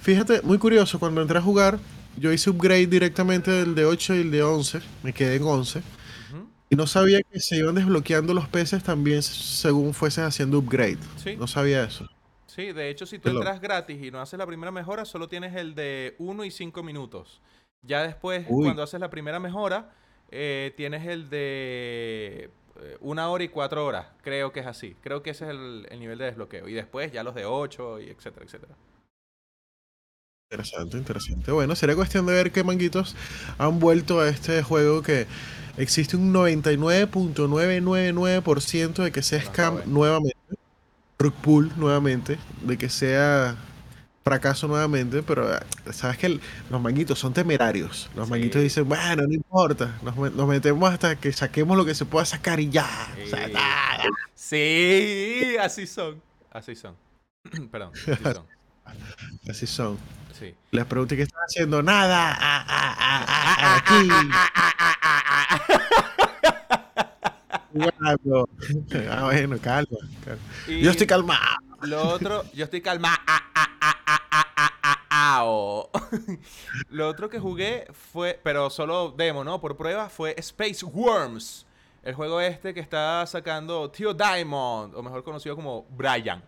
[0.01, 1.77] fíjate, muy curioso, cuando entré a jugar,
[2.17, 5.79] yo hice upgrade directamente del de 8 y el de 11, me quedé en 11,
[5.79, 5.98] Ujú,
[6.69, 10.99] y no sabía que se iban desbloqueando los peces también según fueses haciendo upgrade.
[11.17, 11.35] Sí.
[11.35, 12.07] No sabía eso.
[12.45, 15.55] Sí, de hecho, si tú entras gratis y no haces la primera mejora, solo tienes
[15.55, 17.41] el de 1 y 5 minutos.
[17.81, 18.65] Ya después, Uy.
[18.65, 19.93] cuando haces la primera mejora,
[20.29, 22.51] eh, tienes el de
[22.81, 24.07] eh, una hora y cuatro horas.
[24.21, 24.95] Creo que es así.
[25.01, 26.67] Creo que ese es el, el nivel de desbloqueo.
[26.67, 28.75] Y después ya los de 8 y etcétera, etcétera.
[30.51, 31.51] Interesante, interesante.
[31.51, 33.15] Bueno, sería cuestión de ver qué manguitos
[33.59, 35.27] han vuelto a este juego que
[35.79, 40.37] existe un 99.999% de que sea No, scam nuevamente,
[41.17, 43.55] rug pull nuevamente, de que sea
[44.23, 45.59] fracaso nuevamente, pero eh,
[45.91, 48.09] sabes que el- los manguitos son temerarios.
[48.15, 48.31] Los Sí.
[48.31, 52.05] manguitos dicen, bueno, no importa, nos, me- nos metemos hasta que saquemos lo que se
[52.05, 52.87] pueda sacar y ya.
[53.25, 53.49] O sea,
[54.35, 55.55] Sí.
[55.59, 56.21] así son.
[56.51, 56.95] Así son.
[57.71, 58.45] Perdón, así son.
[59.49, 59.97] Así son.
[60.39, 60.53] Sí.
[60.71, 61.81] Les pregunté qué están haciendo.
[61.83, 62.37] Nada.
[62.39, 64.09] ah, ah, ah, ah, ah, aquí.
[67.71, 68.49] Jugando.
[69.09, 69.97] Ah, bueno, calma.
[70.67, 71.57] Yo estoy calmado.
[71.81, 73.17] Lo otro, yo estoy calmado.
[76.89, 79.61] Lo otro que jugué fue, pero solo demo, ¿no?
[79.61, 81.65] Por prueba, fue Space Worms.
[82.03, 86.41] El juego este que está sacando Tío Diamond, o mejor conocido como Brian.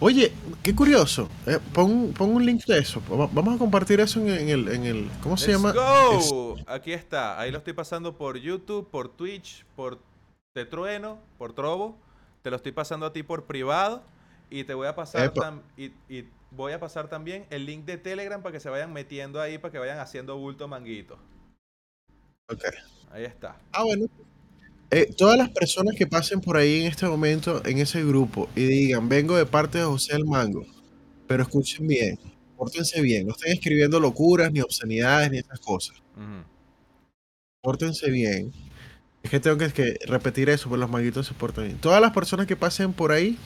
[0.00, 0.32] Oye,
[0.62, 1.28] qué curioso.
[1.46, 3.02] Eh, pon, pon un link de eso.
[3.10, 5.10] Va- Vamos a compartir eso en, en el, en el.
[5.22, 5.72] ¿Cómo se Let's llama?
[5.72, 6.56] go.
[6.66, 7.38] Aquí está.
[7.40, 9.98] Ahí lo estoy pasando por YouTube, por Twitch, por
[10.54, 11.96] Tetrueno, por Trovo.
[12.42, 14.02] Te lo estoy pasando a ti por privado.
[14.50, 15.32] Y te voy a pasar
[15.76, 19.58] y voy a pasar también el link de Telegram para que se vayan metiendo ahí,
[19.58, 21.18] para que vayan haciendo bulto manguito.
[22.48, 22.64] Ok.
[23.10, 23.56] Ahí está.
[23.72, 24.06] Ah, bueno.
[24.90, 28.64] Eh, todas las personas que pasen por ahí en este momento, en ese grupo, y
[28.64, 30.64] digan, vengo de parte de José el Mango,
[31.26, 32.18] pero escuchen bien,
[32.56, 35.96] pórtense bien, no estén escribiendo locuras, ni obscenidades, ni esas cosas.
[37.60, 38.52] Pórtense bien.
[39.22, 41.78] Es que tengo que, que repetir eso, pero los manguitos se portan bien.
[41.78, 43.36] Todas las personas que pasen por ahí,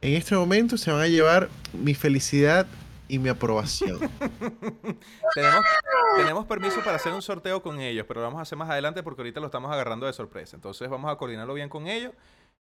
[0.00, 2.66] en este momento, se van a llevar mi felicidad
[3.08, 3.98] y mi aprobación.
[5.34, 5.64] tenemos,
[6.16, 9.02] tenemos permiso para hacer un sorteo con ellos, pero lo vamos a hacer más adelante
[9.02, 10.56] porque ahorita lo estamos agarrando de sorpresa.
[10.56, 12.12] Entonces vamos a coordinarlo bien con ellos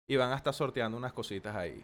[0.07, 1.83] y van a estar sorteando unas cositas ahí.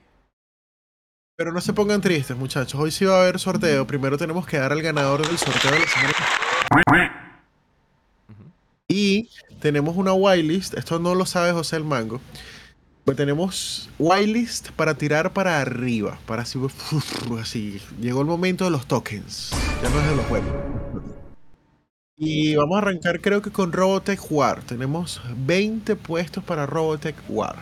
[1.36, 2.80] Pero no se pongan tristes, muchachos.
[2.80, 3.88] Hoy sí va a haber sorteo.
[3.88, 7.42] Primero tenemos que dar al ganador del sorteo de la semana.
[8.88, 9.30] Y
[9.62, 12.20] tenemos una whitelist, esto no lo sabe José el Mango.
[13.04, 16.60] Pues tenemos whitelist para tirar para arriba, para así,
[17.42, 17.82] así.
[18.00, 20.54] Llegó el momento de los tokens, ya no es de los juegos.
[22.16, 24.62] Y vamos a arrancar creo que con Robotech War.
[24.62, 27.56] Tenemos 20 puestos para Robotech War.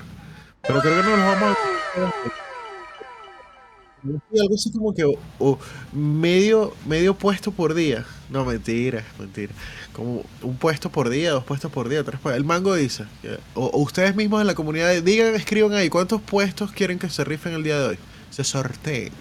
[0.62, 1.58] Pero creo que no los vamos
[1.96, 2.49] a...
[4.04, 5.60] Algo así como que o- o
[5.92, 8.06] medio, medio puesto por día.
[8.30, 9.54] No, mentira, mentira.
[9.94, 13.06] Como un puesto por día, dos puestos por día, tres por El mango dice.
[13.56, 17.24] O, o ustedes mismos en la comunidad, digan, escriban ahí cuántos puestos quieren que se
[17.24, 17.98] rifen el día de hoy.
[18.30, 19.12] Se sorteen.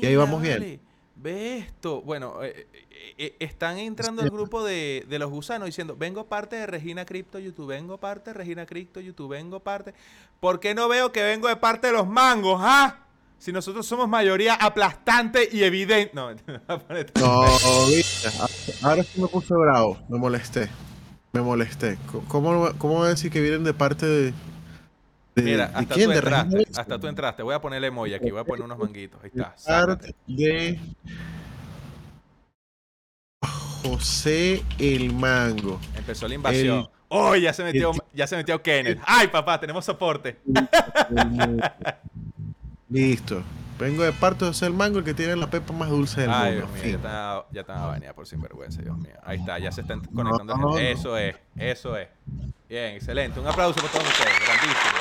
[0.00, 0.80] Y ahí vamos bien.
[1.16, 2.00] Ve esto.
[2.00, 6.56] Bueno, eh, eh, eh, están entrando al grupo de, de los gusanos diciendo, vengo parte
[6.56, 9.92] de Regina Crypto YouTube, vengo parte de Regina Crypto YouTube, vengo parte...
[10.40, 13.00] ¿Por qué no veo que vengo de parte de los mangos, ah?
[13.40, 16.12] Si nosotros somos mayoría aplastante y evidente...
[16.14, 16.30] No.
[17.18, 17.44] No,
[18.82, 20.68] ahora sí me puse bravo, me molesté.
[21.32, 21.96] Me molesté.
[22.28, 24.34] ¿Cómo, cómo voy a decir que vienen de parte de.
[25.36, 26.06] de- Mira, de hasta quién?
[26.08, 27.42] tú ¿De entraste, hasta tú entraste.
[27.42, 29.18] Voy a poner el emoji aquí, voy a poner unos manguitos.
[29.22, 30.78] Ahí está, parte de
[33.82, 35.80] José el Mango.
[35.96, 36.90] Empezó la invasión.
[37.08, 39.00] ¡Oh, ya se metió, ya se metió Kenneth!
[39.06, 40.38] ¡Ay, papá, tenemos soporte!
[42.90, 43.42] Listo.
[43.78, 46.30] Vengo de parte de ser el mango el que tiene la pepa más dulce del
[46.30, 46.66] Ay, mundo.
[46.66, 49.14] Dios mío, ya estaba, ya estaba baneada por sinvergüenza, Dios mío.
[49.22, 50.56] Ahí está, ya se están conectando.
[50.56, 50.82] No, gente.
[50.82, 50.98] no.
[50.98, 52.08] Eso es, eso es.
[52.68, 53.40] Bien, excelente.
[53.40, 55.00] Un aplauso para todos ustedes, grandísimo.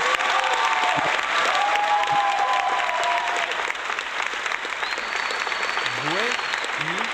[6.03, 7.09] Buenísimo.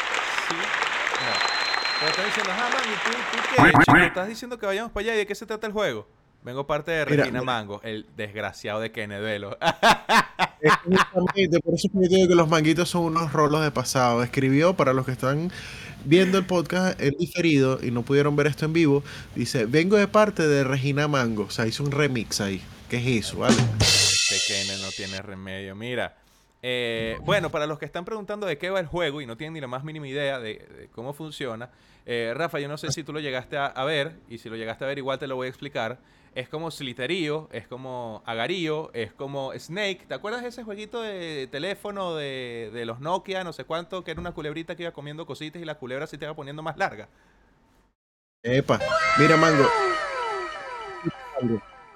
[2.00, 3.72] Pero están diciendo, ah, man, ¿y tú, tú qué?
[3.80, 3.98] chico?
[3.98, 6.08] ¿Estás diciendo que vayamos para allá y de qué se trata el juego?
[6.46, 7.42] Vengo parte de Regina mira.
[7.42, 9.58] Mango, el desgraciado de Kenedelo.
[10.62, 14.24] Es justamente por eso yo digo que los manguitos son unos rolos de pasado.
[14.24, 15.52] Escribió para los que están
[16.06, 19.04] viendo el podcast el diferido y no pudieron ver esto en vivo.
[19.36, 21.44] Dice, vengo de parte de Regina Mango.
[21.44, 22.62] O sea, hizo un remix ahí.
[22.90, 23.40] ¿Qué es eso?
[23.40, 23.56] ¿Vale?
[23.80, 25.76] Este Kene no tiene remedio.
[25.76, 26.16] Mira,
[26.64, 29.54] eh, bueno, para los que están preguntando de qué va el juego y no tienen
[29.54, 31.70] ni la más mínima idea de, de cómo funciona,
[32.06, 34.56] eh, Rafa, yo no sé si tú lo llegaste a, a ver, y si lo
[34.56, 36.00] llegaste a ver, igual te lo voy a explicar.
[36.36, 40.02] Es como Sliterío, es como Agarío, es como Snake.
[40.06, 44.12] ¿Te acuerdas de ese jueguito de teléfono de, de los Nokia, no sé cuánto, que
[44.12, 46.78] era una culebrita que iba comiendo cositas y la culebra se te iba poniendo más
[46.78, 47.08] larga?
[48.44, 48.80] Epa.
[49.18, 49.66] Mira, Mango.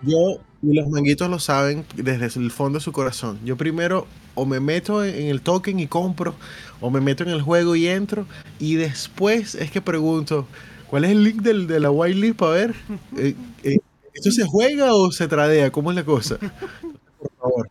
[0.01, 3.39] Yo y los manguitos lo saben desde el fondo de su corazón.
[3.43, 6.33] Yo primero o me meto en el token y compro,
[6.79, 8.25] o me meto en el juego y entro,
[8.57, 10.47] y después es que pregunto,
[10.87, 12.75] ¿cuál es el link del, de la whitelist para ver?
[13.17, 13.79] Eh, eh,
[14.19, 15.71] ¿Esto se juega o se tradea?
[15.71, 16.37] ¿Cómo es la cosa?
[16.37, 17.69] Por favor,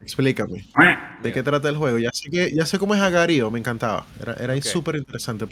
[0.00, 0.64] explícame.
[1.22, 1.98] ¿De qué trata el juego?
[1.98, 4.06] Ya sé, que, ya sé cómo es Agario, me encantaba.
[4.20, 5.46] Era, era súper interesante.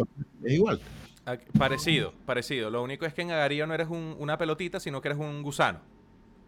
[0.45, 0.81] Es igual.
[1.59, 2.71] Parecido, parecido.
[2.71, 5.43] Lo único es que en Agarío no eres un- una pelotita, sino que eres un
[5.43, 5.81] gusano.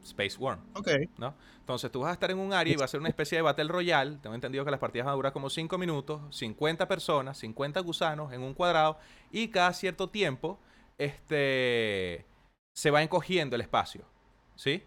[0.05, 0.61] Space Worm.
[0.75, 0.89] Ok.
[1.19, 1.35] ¿no?
[1.59, 3.43] Entonces tú vas a estar en un área y va a ser una especie de
[3.43, 4.17] Battle Royale.
[4.23, 8.33] Tengo entendido que las partidas van a durar como 5 minutos, 50 personas, 50 gusanos
[8.33, 8.99] en un cuadrado
[9.31, 10.59] y cada cierto tiempo
[10.97, 12.25] este,
[12.75, 14.05] se va encogiendo el espacio.
[14.57, 14.83] ¿Sí?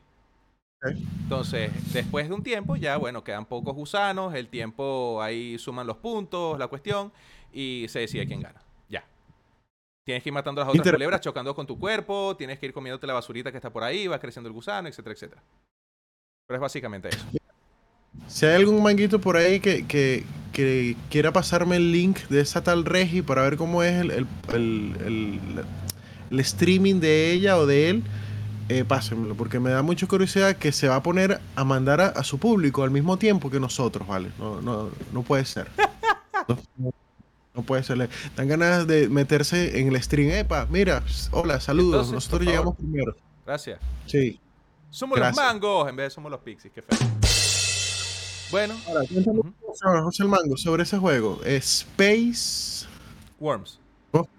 [1.23, 5.97] Entonces, después de un tiempo, ya bueno, quedan pocos gusanos, el tiempo ahí suman los
[5.97, 7.11] puntos, la cuestión,
[7.53, 8.61] y se decide quién gana.
[8.89, 9.05] Ya.
[10.05, 12.73] Tienes que ir matando a las otras culebras, chocando con tu cuerpo, tienes que ir
[12.73, 15.41] comiéndote la basurita que está por ahí, va creciendo el gusano, etcétera, etcétera.
[16.47, 17.25] Pero es básicamente eso.
[18.27, 22.61] Si hay algún manguito por ahí que, que- que quiera pasarme el link de esa
[22.61, 25.65] tal Regi para ver cómo es el, el- el-
[26.33, 28.03] el- streaming de ella o de él,
[28.69, 32.07] eh, pásenmelo, porque me da mucha curiosidad que se va a poner a mandar a,
[32.07, 34.29] a su público al mismo tiempo que nosotros, ¿vale?
[34.39, 35.67] No, no, no puede ser.
[37.55, 38.09] No, puede ser.
[38.35, 40.31] Dan ganas de meterse en el stream.
[40.31, 42.07] Epa, mira, hola, saludos.
[42.07, 43.15] Entonces, nosotros llegamos primero.
[43.45, 43.79] Gracias.
[44.07, 44.39] Sí.
[44.89, 45.37] Somos Gracias.
[45.37, 46.73] los mangos en vez de somos los pixies.
[46.73, 46.97] Qué feo.
[48.51, 49.53] Bueno, Ahora, cuéntame, Ujú.
[49.67, 51.41] José- José el Mango, sobre ese juego.
[51.43, 52.85] Space
[53.39, 53.79] Worms.
[54.11, 54.29] Worms.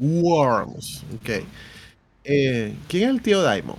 [0.00, 1.30] Ok.
[2.24, 3.76] Eh, ¿Quién es el tío Daimon?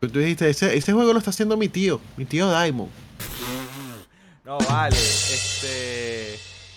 [0.00, 2.88] Tú dijiste, ese, ese juego lo está haciendo mi tío, mi tío Daimon.
[4.44, 4.96] No, vale.
[4.96, 6.32] Este.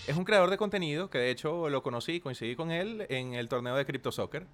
[0.06, 3.48] Es un creador de contenido que de hecho lo conocí, coincidí con él en el
[3.48, 4.46] torneo de Crypto Soccer.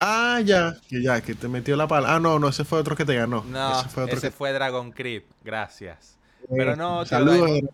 [0.00, 2.14] Ah, ya, que ya, que te metió la pala.
[2.14, 3.42] Ah, no, no, ese fue otro que te ganó.
[3.44, 5.24] No, ese fue otro ese que fue Dragon Creep.
[5.42, 6.18] Gracias.
[6.54, 7.40] pero no, tío Saludos.
[7.40, 7.70] Daimon.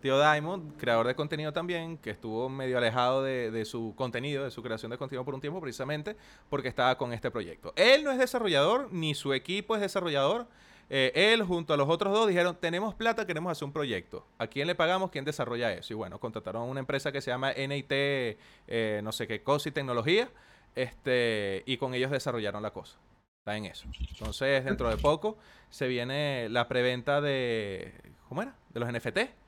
[0.00, 4.62] Tío Diamond, creador de contenido también, que estuvo medio alejado de, su contenido, de su
[4.62, 6.16] creación de contenido por un tiempo, precisamente
[6.48, 7.74] porque estaba con este proyecto.
[7.76, 10.46] Él no es desarrollador, ni su equipo es desarrollador.
[10.88, 14.26] Eh, él, junto a los otros dos, dijeron: Tenemos plata, queremos hacer un proyecto.
[14.38, 15.10] ¿A quién le pagamos?
[15.10, 15.92] ¿Quién desarrolla eso?
[15.92, 19.68] Y bueno, contrataron a una empresa que se llama NIT, eh, no sé qué cosa
[19.68, 20.30] y tecnología,
[20.74, 22.98] este, y con ellos desarrollaron la cosa.
[23.40, 23.86] Está en eso.
[24.10, 25.36] Entonces, dentro de poco
[25.68, 27.92] se viene la preventa de.
[28.28, 28.56] ¿Cómo era?
[28.70, 29.39] De los NFT.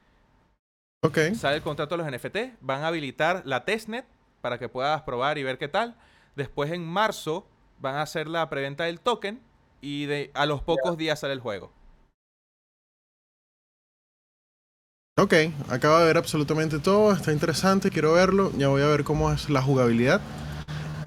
[1.05, 1.19] Ok.
[1.35, 4.07] Sale el contrato de los NFT, van a habilitar la testnet
[4.41, 5.97] para que puedas probar y ver qué tal.
[6.37, 7.47] Después en marzo
[7.81, 9.41] van a hacer la preventa del token
[9.81, 11.73] y de, a los pocos días sale el juego.
[15.19, 15.35] Ok,
[15.69, 19.51] acabo de ver absolutamente todo, está interesante, quiero verlo, ya voy a ver cómo es
[19.51, 20.21] la jugabilidad.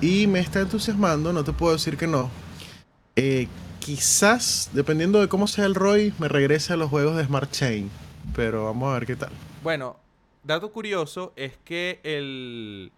[0.02, 2.30] Y me está entusiasmando, no te puedo decir que no.
[3.16, 3.48] Eh,
[3.80, 7.90] quizás, dependiendo de cómo sea el ROI, me regrese a los juegos de Smart Chain.
[8.36, 9.32] Pero vamos a ver qué tal.
[9.66, 9.98] Bueno,
[10.44, 12.92] dato curioso es que el,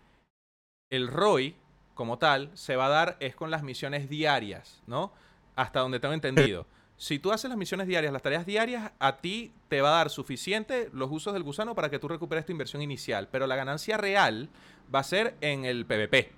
[0.89, 1.55] el ROI
[1.93, 5.13] como tal se va a dar es con las misiones diarias, ¿no?
[5.55, 6.65] Hasta donde tengo entendido.
[6.97, 10.09] Si tú haces las misiones diarias, las tareas diarias, a ti te va a dar
[10.09, 13.29] suficiente los usos del gusano para que tú recuperes tu inversión inicial.
[13.31, 14.49] Pero la ganancia real
[14.93, 16.33] va a ser en el PvP.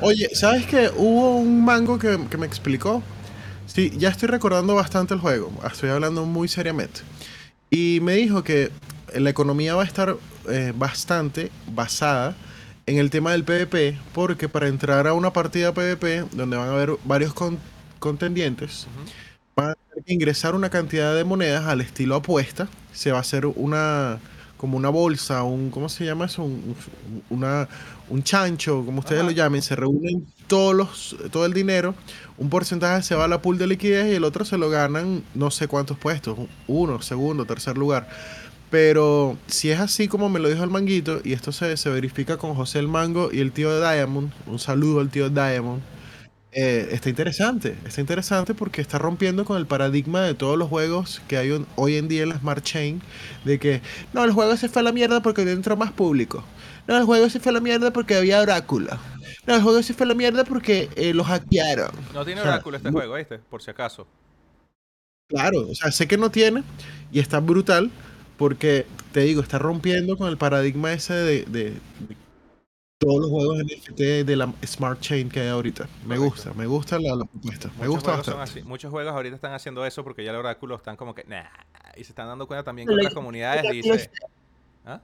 [0.00, 0.90] Oye, ¿sabes qué?
[0.96, 3.02] Hubo un mango que, que me explicó.
[3.66, 5.50] Sí, ya estoy recordando bastante el juego.
[5.66, 7.00] Estoy hablando muy seriamente.
[7.70, 8.70] Y me dijo que
[9.14, 10.16] la economía va a estar
[10.48, 12.34] eh, bastante basada
[12.86, 16.72] en el tema del PvP, porque para entrar a una partida PvP, donde van a
[16.72, 17.58] haber varios con-
[18.00, 19.10] contendientes, Ujú.
[19.56, 22.68] van a tener que ingresar una cantidad de monedas al estilo apuesta.
[22.92, 24.18] Se va a hacer una
[24.60, 26.42] como una bolsa, un ¿cómo se llama eso?
[26.44, 27.68] Un, un- una,
[28.08, 29.30] un chancho, como ustedes Ajá.
[29.30, 29.62] lo llamen.
[29.62, 31.94] Se reúnen todos los, todo el dinero.
[32.38, 35.24] Un porcentaje se va a la pool de liquidez y el otro se lo ganan
[35.34, 36.38] no sé cuántos puestos.
[36.66, 38.08] Uno, segundo, tercer lugar.
[38.70, 42.36] Pero si es así como me lo dijo el manguito, y esto se, se verifica
[42.38, 45.82] con José el Mango y el tío de Diamond, un saludo al tío de Diamond,
[46.52, 51.22] eh, está interesante, está interesante porque está rompiendo con el paradigma de todos los juegos
[51.28, 53.00] que hay un- hoy en día en la Smart Chain,
[53.44, 53.82] de que,
[54.12, 56.44] no, el juego se fue a la mierda porque dentro más público.
[56.88, 58.90] No, el juego se fue a la mierda porque había oráculo.
[59.46, 61.90] No, el juego se fue a la mierda porque eh, lo hackearon.
[62.14, 63.38] No tiene O sea, oráculo este juego, ¿viste?
[63.38, 64.06] Por si acaso.
[65.28, 66.64] Claro, o sea, sé que no tiene
[67.12, 67.90] y está brutal
[68.36, 72.16] porque, te digo, está rompiendo con el paradigma ese de, de- de
[73.00, 75.84] todos los juegos NFT de la Smart Chain que hay ahorita.
[76.04, 76.24] Me Correcto.
[76.24, 78.60] gusta, me gusta la, la propuesta, me Muchos gusta juegos son bastante.
[78.60, 78.68] así.
[78.68, 81.44] Muchos juegos ahorita están haciendo eso porque ya el oráculo están como que, nah.
[81.96, 84.00] Y se están dando cuenta también que otras comunidades dicen.
[84.84, 85.00] ¿Ah?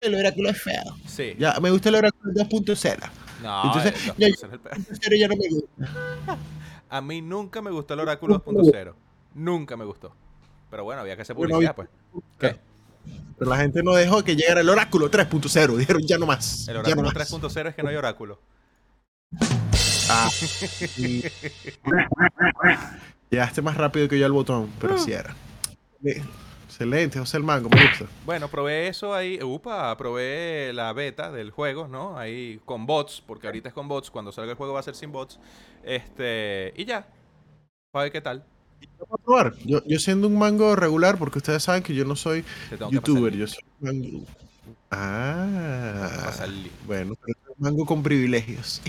[0.00, 0.82] El oráculo es feo.
[1.06, 1.36] Sí.
[1.38, 3.10] Ya, me gusta el oráculo 2.0.
[3.42, 4.76] No, Entonces, el ya- 2.0 es el peor.
[4.78, 6.38] 2.0 ya no me gusta.
[6.88, 8.94] A mí nunca me gustó el oráculo 2.0.
[9.34, 10.12] Nunca me gustó.
[10.70, 11.88] Pero bueno, había que hacer publicidad, pues.
[12.38, 12.56] ¿Qué?
[13.38, 15.76] Pero la gente no dejó que llegara el oráculo 3.0.
[15.76, 16.68] Dijeron, ya no más.
[16.68, 17.14] El no oráculo más.
[17.14, 18.40] 3.0 es que no hay oráculo.
[20.08, 21.24] Ah, sí.
[23.30, 25.34] Llegaste más rápido que yo al botón, pero sí era.
[25.98, 26.22] Bien.
[26.66, 28.04] Excelente, José el Mango, me gusta.
[28.26, 29.42] Bueno, probé eso ahí.
[29.42, 32.18] Upa, probé la beta del juego, ¿no?
[32.18, 34.10] Ahí con bots, porque ahorita es con bots.
[34.10, 35.40] Cuando salga el juego va a ser sin bots.
[35.82, 36.74] Este.
[36.76, 37.08] Y ya.
[37.90, 38.44] Para ver qué tal.
[38.98, 39.54] Vamos a probar.
[39.64, 42.44] Yo, yo siendo un mango regular, porque ustedes saben que yo no soy
[42.90, 44.24] youtuber, yo soy mango.
[44.90, 46.46] Ah,
[46.86, 48.80] bueno, pero un mango con privilegios.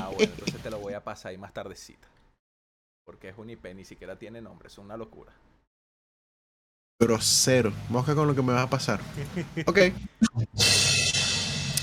[0.00, 2.08] Ah, bueno, entonces te lo voy a pasar ahí más tardecita.
[3.04, 5.32] Porque es un IP, ni siquiera tiene nombre, es una locura.
[7.00, 7.72] Grosero.
[7.88, 9.00] Mosca con lo que me vas a pasar.
[9.66, 9.78] Ok.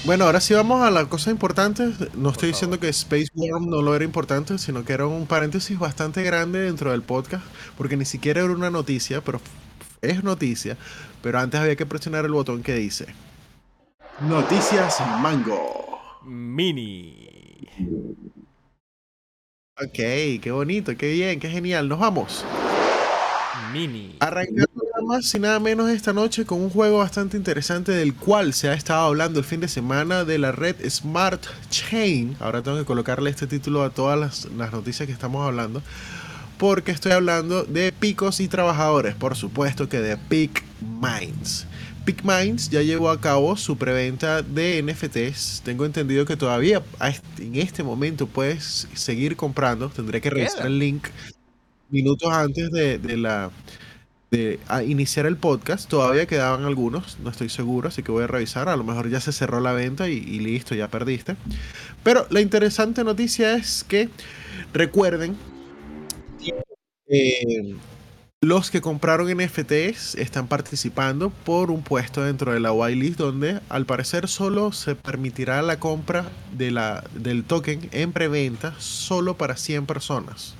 [0.05, 2.13] Bueno, ahora sí vamos a las cosas importantes.
[2.13, 5.79] No estoy diciendo que Space Worm no lo era importante, sino que era un paréntesis
[5.79, 7.45] bastante grande dentro del podcast,
[7.77, 9.39] porque ni siquiera era una noticia, pero
[10.01, 10.75] es noticia.
[11.21, 13.05] Pero antes había que presionar el botón que dice
[14.27, 15.99] Noticias Mango.
[16.25, 17.65] Mini.
[19.81, 19.95] Ok,
[20.41, 21.87] qué bonito, qué bien, qué genial.
[21.87, 22.43] Nos vamos.
[23.71, 24.17] Mini.
[24.19, 24.67] Arrancando
[25.03, 28.73] más y nada menos esta noche con un juego bastante interesante del cual se ha
[28.73, 32.35] estado hablando el fin de semana de la red Smart Chain.
[32.39, 35.81] Ahora tengo que colocarle este título a todas las, las noticias que estamos hablando.
[36.57, 41.67] Porque estoy hablando de picos y trabajadores, por supuesto que de Peak Minds.
[42.05, 45.61] Peak Minds ya llevó a cabo su preventa de NFTs.
[45.63, 46.83] Tengo entendido que todavía
[47.39, 49.89] en este momento puedes seguir comprando.
[49.89, 51.07] Tendré que revisar el link
[51.89, 53.51] minutos antes de, de la
[54.33, 55.87] de a iniciar el podcast.
[55.87, 58.67] Todavía quedaban algunos, no estoy seguro, así que voy a revisar.
[58.67, 61.35] A lo mejor ya se cerró la venta y, listo, ya perdiste.
[62.01, 64.09] Pero la interesante noticia es que
[64.73, 65.37] recuerden
[67.07, 67.75] eh,
[68.41, 73.85] los que compraron NFTs están participando por un puesto dentro de la whitelist donde al
[73.85, 76.25] parecer solo se permitirá la compra
[76.57, 80.55] de la, del token en preventa solo para 100 personas.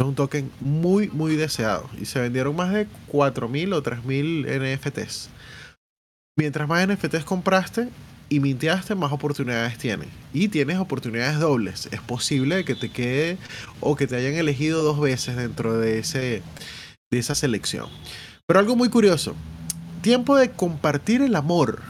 [0.00, 1.90] Es un token muy, muy deseado.
[2.00, 5.28] Y se vendieron más de 4.000 o 3.000 NFTs.
[6.38, 7.90] Mientras más NFTs compraste
[8.30, 10.08] y minteaste, más oportunidades tienes.
[10.32, 11.86] Y tienes oportunidades dobles.
[11.92, 13.36] Es posible que te quede
[13.80, 16.42] o que te hayan elegido dos veces dentro de, ese,
[17.10, 17.86] de esa selección.
[18.46, 19.36] Pero algo muy curioso.
[20.00, 21.82] Tiempo de compartir el amor.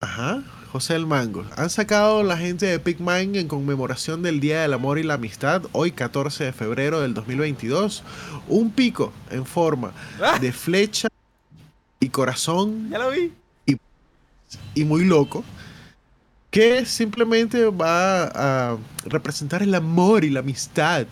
[0.00, 0.44] Ajá.
[0.72, 1.44] José el Mango.
[1.56, 5.64] Han sacado la gente de PicMind en conmemoración del Día del Amor y la Amistad,
[5.72, 8.02] hoy 14 de febrero del 2022,
[8.48, 9.92] un pico en forma
[10.22, 10.38] ¡Ah!
[10.38, 11.08] de flecha
[12.00, 13.32] y corazón Ya lo vi.
[14.74, 15.44] y muy loco,
[16.50, 18.24] que simplemente va
[18.72, 21.06] a representar el amor y la amistad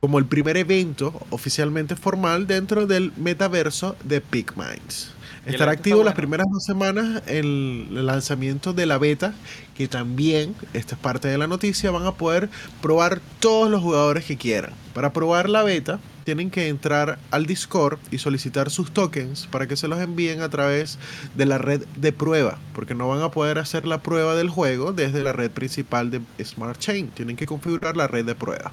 [0.00, 5.12] como el primer evento oficialmente formal dentro del metaverso de PicMinds.
[5.46, 9.34] Estará activo las primeras dos semanas el lanzamiento de la beta,
[9.76, 12.48] que también, esta es parte de la noticia, van a poder
[12.80, 14.72] probar todos los jugadores que quieran.
[14.94, 19.76] Para probar la beta, tienen que entrar al Discord y solicitar sus tokens para que
[19.76, 20.98] se los envíen a través
[21.34, 24.92] de la red de prueba, porque no van a poder hacer la prueba del juego
[24.92, 27.08] desde la red principal de Smart Chain.
[27.08, 28.72] Tienen que configurar la red de prueba.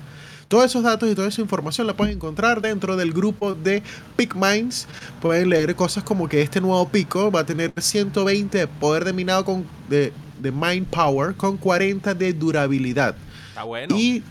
[0.52, 3.82] Todos esos datos y toda esa información la pueden encontrar dentro del grupo de
[4.18, 4.86] PicMinds.
[5.22, 9.14] Pueden leer cosas como que este nuevo pico va a tener 120 de poder de
[9.14, 13.16] minado con, de, de Mind Power con 40 de durabilidad.
[13.48, 13.96] Está bueno.
[13.96, 14.24] Y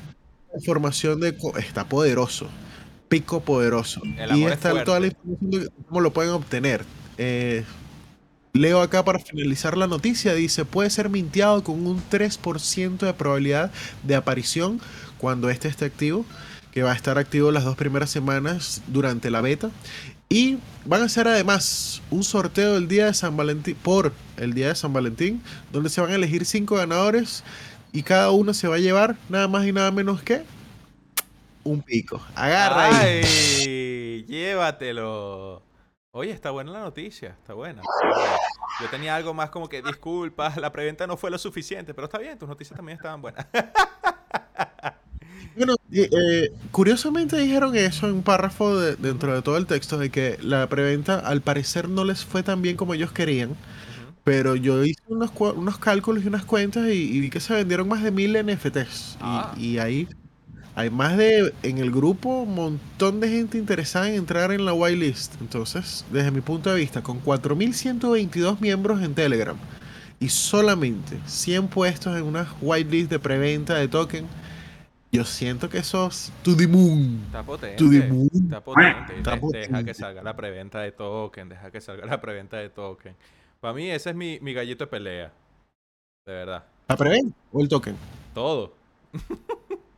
[0.54, 1.34] información de...
[1.56, 2.48] Está poderoso.
[3.08, 4.02] Pico poderoso.
[4.18, 6.84] El Y es está toda la información de cómo lo pueden obtener.
[7.16, 7.64] Eh,
[8.52, 10.34] leo acá para finalizar la noticia.
[10.34, 13.70] Dice, puede ser minteado con un 3% de probabilidad
[14.02, 14.82] de aparición
[15.20, 16.24] cuando este esté activo.
[16.72, 19.70] Que va a estar activo las dos primeras semanas durante la beta.
[20.28, 24.68] Y van a hacer además un sorteo el día de San Valentín, por el día
[24.68, 25.42] de San Valentín,
[25.72, 27.42] donde se van a elegir cinco ganadores
[27.92, 30.44] y cada uno se va a llevar nada más y nada menos que
[31.64, 32.20] un pico.
[32.34, 33.22] Agarra ahí.
[33.24, 34.24] ¡Ay!
[34.28, 35.62] Llévatelo.
[36.12, 37.82] Oye, está buena la noticia, está buena.
[38.80, 42.18] Yo tenía algo más como que disculpas, la preventa no fue lo suficiente, pero está
[42.18, 43.46] bien, tus noticias también estaban buenas.
[45.56, 50.10] Bueno, eh, curiosamente dijeron eso en un párrafo de- dentro de todo el texto, de
[50.10, 53.56] que la preventa al parecer no les fue tan bien como ellos querían,
[54.24, 57.88] pero yo hice unos, unos cálculos y unas cuentas y, y vi que se vendieron
[57.88, 59.16] más de mil NFTs.
[59.16, 59.54] Y- Ah.
[59.56, 60.08] Y, ahí
[60.74, 64.72] hay más de, en el grupo, un montón de gente interesada en entrar en la
[64.74, 65.34] whitelist.
[65.40, 69.56] Entonces, desde mi punto de vista, con 4.122 miembros en Telegram
[70.20, 74.26] y solamente 100 puestos en una whitelist de preventa de token,
[75.12, 77.22] yo siento que sos to the moon.
[77.26, 77.76] Está potente.
[77.76, 78.30] To the moon.
[78.32, 79.16] Está potente.
[79.18, 82.70] Está De- Deja que salga la preventa de token, deja que salga la preventa de
[82.70, 83.16] token.
[83.60, 85.32] Para mí ese es mi, mi gallito de pelea.
[86.26, 86.64] De verdad.
[86.88, 87.96] ¿La preventa o el token?
[88.34, 88.74] Todo.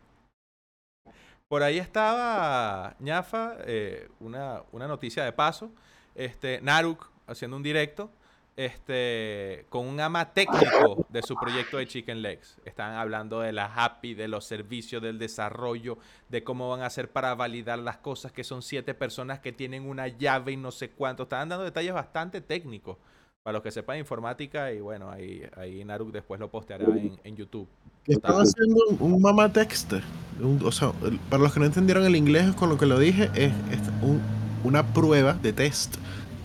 [1.49, 5.71] Por ahí estaba ñafa, eh, una, una noticia de paso.
[6.15, 8.11] Este, Naruk haciendo un directo
[8.57, 12.59] este, con un ama técnico de su proyecto de Chicken Legs.
[12.65, 15.99] Estaban hablando de la Happy, de los servicios, del desarrollo,
[16.29, 19.89] de cómo van a hacer para validar las cosas, que son siete personas que tienen
[19.89, 21.25] una llave y no sé cuánto.
[21.25, 22.99] Estaban dando detalles bastante técnicos
[23.43, 27.37] para los que sepan informática y bueno, ahí, ahí Naruk después lo posteará en, en
[27.37, 27.67] YouTube.
[28.07, 29.95] Están haciendo un, un mama text.
[30.41, 32.99] un- o sea, el- para los que no entendieron el inglés con lo que lo
[32.99, 34.21] dije, es, es un-
[34.63, 35.97] una prueba de test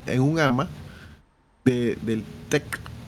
[0.08, 0.68] en un AMA
[1.68, 2.64] de, del tech,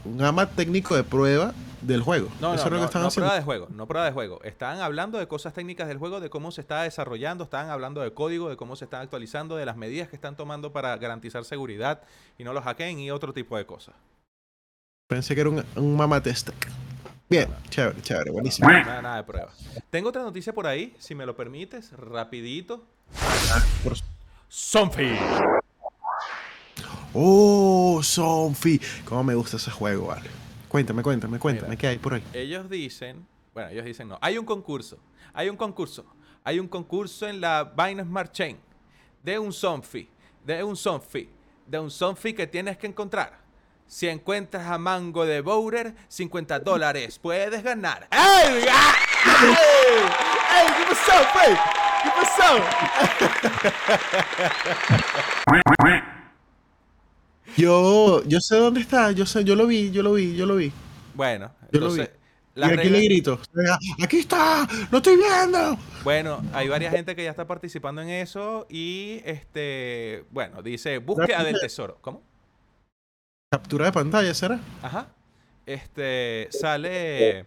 [0.06, 2.28] un AMA técnico de prueba del juego.
[2.42, 3.26] No, Eso no, es lo no, que están no haciendo.
[3.30, 4.42] prueba de juego, no prueba de juego.
[4.44, 8.14] Estaban hablando de cosas técnicas del juego, de cómo se está desarrollando, estaban hablando de
[8.14, 12.02] código, de cómo se están actualizando, de las medidas que están tomando para garantizar seguridad
[12.38, 13.96] y no los hackeen y otro tipo de cosas.
[15.08, 16.50] Pensé que era un, un mama test.
[17.30, 18.70] Bien, chévere, chévere, buenísimo.
[18.70, 19.54] Nada, nada de pruebas.
[19.90, 22.84] Tengo otra noticia por ahí, si me lo permites, rapidito.
[23.84, 23.96] Por-
[24.50, 25.16] Sonfi.
[27.14, 28.80] Oh, Sonfi.
[29.06, 30.30] Cómo me gusta ese juego, vale.
[30.68, 32.24] Cuéntame, cuéntame, cuéntame, ¿qué hay por ahí?
[32.34, 35.00] Ellos dicen, bueno, ellos dicen no, hay un concurso,
[35.34, 36.06] hay un concurso,
[36.44, 38.60] hay un concurso en la Binance Smart Chain
[39.24, 40.08] de un Sonfi,
[40.46, 41.28] de un Sonfi,
[41.66, 43.40] de un Sonfi que tienes que encontrar.
[43.88, 48.08] Si encuentras a Mango de Bowder, 50 dólares puedes ganar.
[48.12, 48.60] ¡Ey!
[48.60, 48.68] ¡Ey!
[50.56, 50.68] ¡Ey!
[50.78, 51.14] ¿Qué pasó?
[52.04, 52.50] ¿Qué pasó?
[57.58, 60.56] Yo, yo sé dónde está, yo sé, yo lo vi, yo lo vi, yo lo
[60.56, 60.72] vi.
[61.16, 62.04] Bueno, Yo lo vi.
[62.56, 63.40] Y aquí le grito,
[64.04, 65.78] aquí está, lo estoy viendo.
[66.04, 71.44] Bueno, hay varias gente que ya está participando en eso y este, bueno, dice búsqueda
[71.44, 71.98] del tesoro.
[72.02, 72.22] ¿Cómo?
[73.52, 74.60] Captura de pantalla, ¿será?
[74.82, 75.08] Ajá.
[75.66, 77.46] Este sale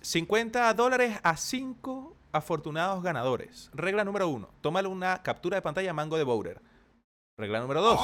[0.00, 3.70] 50 dólares a 5 afortunados ganadores.
[3.74, 4.48] Regla número 1.
[4.60, 6.60] Tómale una captura de pantalla a Mango de Bowder.
[7.36, 8.00] Regla número 2.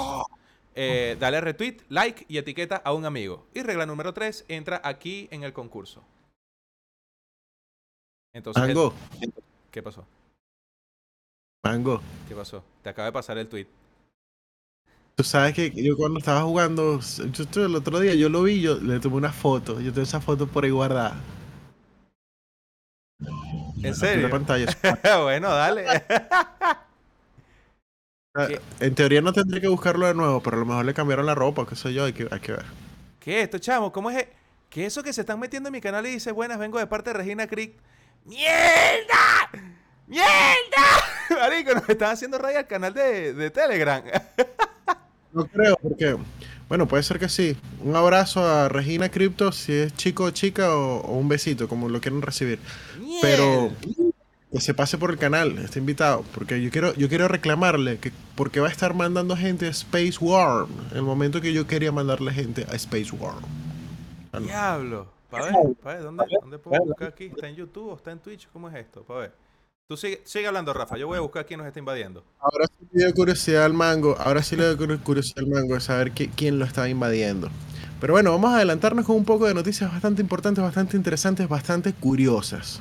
[0.74, 3.46] Dale retweet, like y etiqueta a un amigo.
[3.54, 4.46] Y regla número 3.
[4.48, 6.02] Entra aquí en el concurso.
[8.34, 8.94] Entonces, Mango,
[9.70, 10.06] ¿qué pasó?
[11.62, 12.00] Mango.
[12.26, 12.64] ¿Qué pasó?
[12.82, 13.66] Te acaba de pasar el tweet.
[15.14, 18.62] Tú sabes que yo cuando estaba jugando, yo, yo el otro día yo lo vi,
[18.62, 21.20] yo le tomé una foto, yo tengo esa foto por ahí guardada.
[23.82, 24.30] ¿En serio?
[24.30, 24.66] pantalla.
[25.22, 25.84] bueno, dale.
[28.34, 28.60] ¿Qué?
[28.80, 31.34] En teoría no tendría que buscarlo de nuevo, pero a lo mejor le cambiaron la
[31.34, 32.64] ropa, qué sé yo, hay que, hay que ver.
[33.18, 33.92] ¿Qué es esto, chamo?
[33.92, 34.18] ¿Cómo es?
[34.18, 34.32] e-
[34.68, 36.86] ¿Qué es eso que se están metiendo en mi canal y dice buenas, vengo de
[36.86, 37.74] parte de Regina Creek?
[38.24, 39.50] ¡Mierda!
[40.06, 40.26] ¡Mierda!
[41.30, 44.02] Marico, nos están haciendo raya al canal de, de Telegram.
[45.32, 46.16] No creo, porque,
[46.68, 47.56] bueno, puede ser que sí.
[47.80, 51.88] Un abrazo a Regina Crypto, si es chico o chica, o, o un besito, como
[51.88, 52.58] lo quieran recibir.
[53.22, 53.72] Pero.
[54.52, 58.12] Que se pase por el canal, está invitado, porque yo quiero, yo quiero reclamarle que
[58.34, 62.32] porque va a estar mandando gente a Space Worm, el momento que yo quería mandarle
[62.32, 63.42] gente a Space Worm.
[64.40, 65.06] Diablo.
[65.30, 67.24] Pa' ver, pa' ver, ¿dónde, ¿dónde puedo buscar aquí?
[67.24, 68.48] ¿Está en YouTube o está en Twitch?
[68.52, 69.02] ¿Cómo es esto?
[69.02, 69.32] Pa' ver.
[69.88, 70.96] Tú sigue, sigue hablando, Rafa.
[70.98, 72.22] Yo voy a buscar quién nos está invadiendo.
[72.38, 75.80] Ahora sí le dio curiosidad al mango, ahora sí le cur- curiosidad al mango de
[75.80, 77.48] saber qui- quién lo estaba invadiendo.
[78.00, 81.92] Pero bueno, vamos a adelantarnos con un poco de noticias bastante importantes, bastante interesantes, bastante
[81.94, 82.80] curiosas.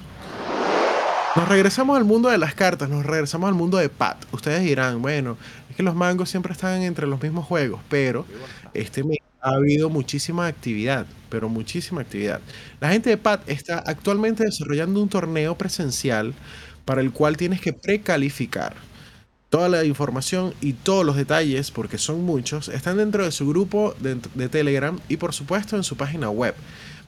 [1.35, 4.25] Nos regresamos al mundo de las cartas, nos regresamos al mundo de Pat.
[4.33, 5.37] Ustedes dirán, bueno,
[5.69, 8.25] es que los mangos siempre están entre los mismos juegos, pero
[8.73, 12.41] este mes ha habido muchísima actividad, pero muchísima actividad.
[12.81, 16.33] La gente de Pat está actualmente desarrollando un torneo presencial
[16.83, 18.75] para el cual tienes que precalificar.
[19.49, 23.95] Toda la información y todos los detalles, porque son muchos, están dentro de su grupo
[23.99, 26.55] de, de Telegram y por supuesto en su página web.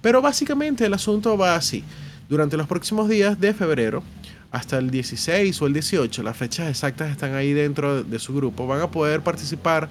[0.02, 1.84] Pero básicamente el asunto va así.
[2.30, 4.04] Durante los próximos días de febrero,
[4.52, 8.68] hasta el 16 o el 18, las fechas exactas están ahí dentro de su grupo,
[8.68, 9.90] van a poder participar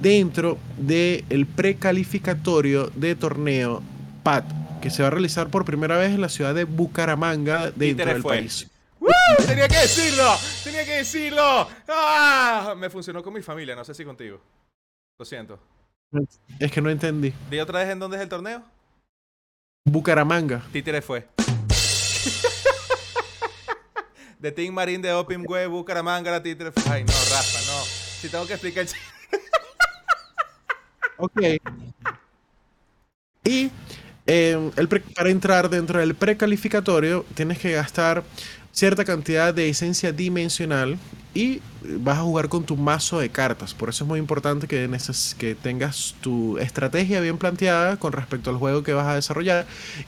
[0.00, 3.82] dentro del precalificatorio de torneo
[4.22, 4.44] PAT,
[4.82, 8.22] que se va a realizar por primera vez en la ciudad de Bucaramanga, dentro del
[8.22, 8.38] fue.
[8.38, 8.68] país.
[8.98, 9.10] ¡Woo!
[9.46, 11.68] Tenía que decirlo, tenía que decirlo.
[11.88, 12.74] ¡Ah!
[12.76, 14.40] Me funcionó con mi familia, no sé si contigo.
[15.18, 15.58] Lo siento.
[16.58, 17.32] Es que no entendí.
[17.48, 18.62] Di otra vez en dónde es el torneo.
[19.84, 20.62] Bucaramanga.
[20.72, 21.28] Títere fue.
[24.38, 26.42] de Team Marín de Opium Way, Bucaramanga, la
[26.72, 26.92] fue.
[26.92, 27.84] Ay, no, Rafa, no.
[28.20, 28.86] Si tengo que explicar.
[31.18, 31.40] Ok.
[33.44, 33.70] Y
[34.26, 38.22] eh, el para entrar dentro del precalificatorio tienes que gastar
[38.72, 40.98] cierta cantidad de esencia dimensional
[41.34, 43.74] y vas a jugar con tu mazo de cartas.
[43.74, 48.82] Por eso es muy importante que, tengas tu estrategia bien planteada con respecto al juego
[48.82, 49.66] que vas a desarrollar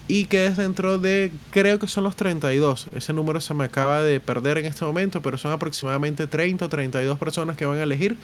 [0.09, 2.89] y que es dentro de, creo que son los 32.
[2.95, 6.69] Ese número se me acaba de perder en este momento, pero son aproximadamente 30 o
[6.69, 8.17] 32 personas que van a elegir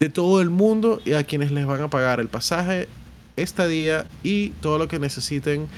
[0.00, 2.88] de todo el mundo y a quienes les van a pagar el pasaje,
[3.36, 5.68] estadía y todo lo que necesiten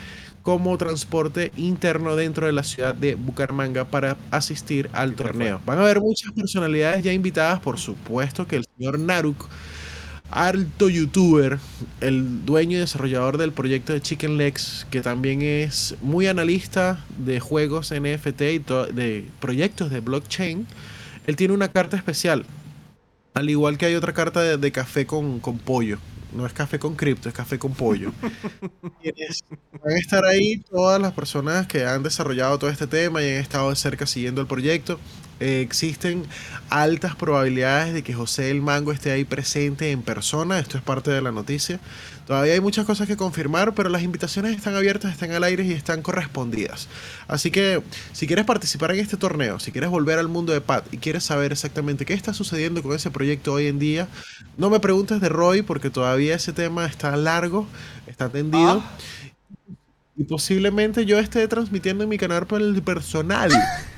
[0.45, 5.61] como transporte interno dentro de la ciudad de Bucaramanga para asistir al torneo.
[5.67, 9.49] Van a haber muchas personalidades ya invitadas, por supuesto que el señor Naruk,
[10.31, 11.59] alto youtuber,
[12.03, 17.41] el dueño y desarrollador del proyecto de Chicken Legs, que también es muy analista de
[17.41, 20.67] juegos NFT y de proyectos de blockchain,
[21.27, 22.45] él tiene una carta especial
[23.35, 25.99] al igual que hay otra carta de, de café con, con pollo.
[26.35, 28.13] No es café con cripto, es café con pollo.
[29.03, 29.45] Tienes-
[29.83, 33.35] van a estar ahí todas las personas que han desarrollado todo este tema y han
[33.41, 34.99] estado de cerca siguiendo el proyecto.
[35.41, 36.25] Eh, existen
[36.71, 40.59] altas probabilidades de que José el Mango esté ahí presente en persona.
[40.59, 41.81] Esto es parte de la noticia.
[42.27, 45.73] Todavía hay muchas cosas que confirmar, pero las invitaciones están abiertas, están al aire y
[45.73, 46.89] están correspondidas.
[47.29, 50.87] Así que si quieres participar en este torneo, si quieres volver al mundo de Pat
[50.93, 54.09] y quieres saber exactamente qué está sucediendo con ese proyecto hoy en día,
[54.57, 57.67] no me preguntes de Roy porque todavía ese tema está largo,
[58.07, 58.83] está tendido.
[58.85, 58.97] Ah.
[60.17, 63.51] Y posiblemente yo esté transmitiendo en mi canal per- personal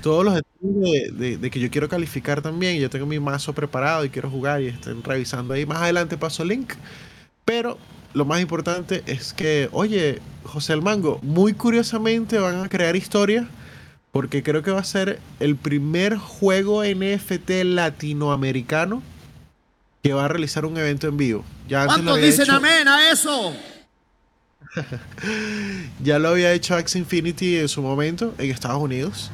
[0.03, 2.81] todos los detalles de, de- de que yo quiero calificar también.
[2.81, 5.67] Yo tengo mi mazo preparado y quiero jugar y estén revisando ahí.
[5.67, 6.73] Más adelante paso el link.
[7.45, 7.79] Pero
[8.17, 13.47] lo más importante es que, oye, José el Mango, muy curiosamente van a crear historia
[14.11, 19.03] porque creo que va a ser el primer juego NFT latinoamericano
[20.03, 21.45] que va a realizar un evento en vivo.
[21.69, 23.53] Ya antes lo ¿Cuántos había dicen hecho- amén a eso?
[26.03, 29.31] Ya lo había hecho Axie Infinity en su momento en Estados Unidos,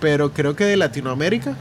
[0.00, 1.56] pero creo que de Latinoamérica,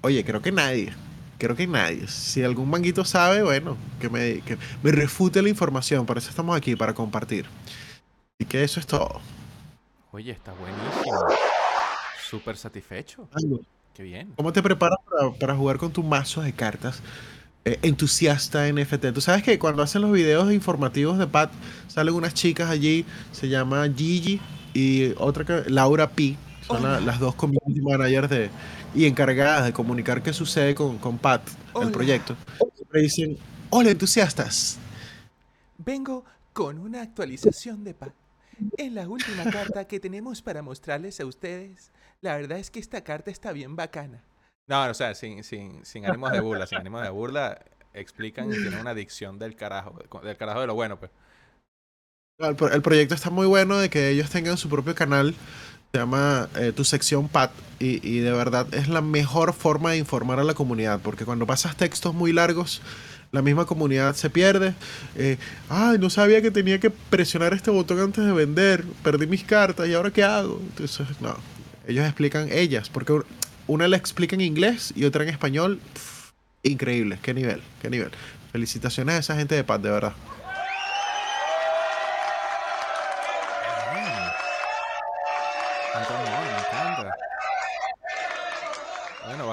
[0.00, 0.92] oye, creo que nadie.
[1.40, 2.06] Creo que nadie.
[2.06, 6.04] Si algún manguito sabe, bueno, que me, que me refute la información.
[6.06, 7.46] Por eso estamos aquí, para compartir.
[8.38, 9.20] Así que eso es todo.
[10.12, 11.18] Oye, está buenísimo.
[12.28, 13.26] Súper satisfecho.
[13.34, 13.60] Mango,
[13.94, 14.32] Qué bien.
[14.36, 17.00] ¿Cómo te preparas para, para jugar con tu mazo de cartas?
[17.64, 19.12] Eh, entusiasta NFT.
[19.12, 21.50] Tú sabes que cuando hacen los videos informativos de Pat,
[21.88, 24.40] salen unas chicas allí, se llama Gigi
[24.74, 26.36] y otra que Laura P.
[26.66, 28.50] Son la- las dos community managers de,
[28.94, 31.86] y encargadas de comunicar qué sucede con, con Pat, Hola.
[31.86, 32.36] el proyecto.
[32.74, 33.38] Siempre dicen,
[33.70, 34.78] hola entusiastas.
[35.78, 38.12] Vengo con una actualización de PAC.
[38.76, 43.02] En la última carta que tenemos para mostrarles a ustedes, la verdad es que esta
[43.02, 44.22] carta está bien bacana.
[44.66, 47.64] No, o sea, sin, sin, sin ánimos de burla, sin ánimos de burla,
[47.94, 51.10] explican y tienen una dicción del carajo, del carajo de lo bueno, pues.
[52.38, 55.34] El, el proyecto está muy bueno de que ellos tengan su propio canal.
[55.92, 57.50] Se llama eh, Tu Sección Pat.
[57.78, 61.00] Y, y de verdad es la mejor forma de informar a la comunidad.
[61.00, 62.80] Porque cuando pasas textos muy largos,
[63.32, 64.74] la misma comunidad se pierde.
[65.16, 65.36] Eh,
[65.68, 68.84] Ay, no sabía que tenía que presionar este botón antes de vender.
[69.02, 69.88] Perdí mis cartas.
[69.88, 70.60] ¿Y ahora qué hago?
[70.60, 71.36] Entonces, no.
[71.88, 72.88] Ellos explican, ellas.
[72.88, 73.24] Porque un-
[73.66, 75.80] una la explica en inglés y otra en español.
[76.62, 77.18] Increíble.
[77.22, 78.10] Qué nivel, qué nivel.
[78.52, 80.12] Felicitaciones a esa gente de Pat, de verdad.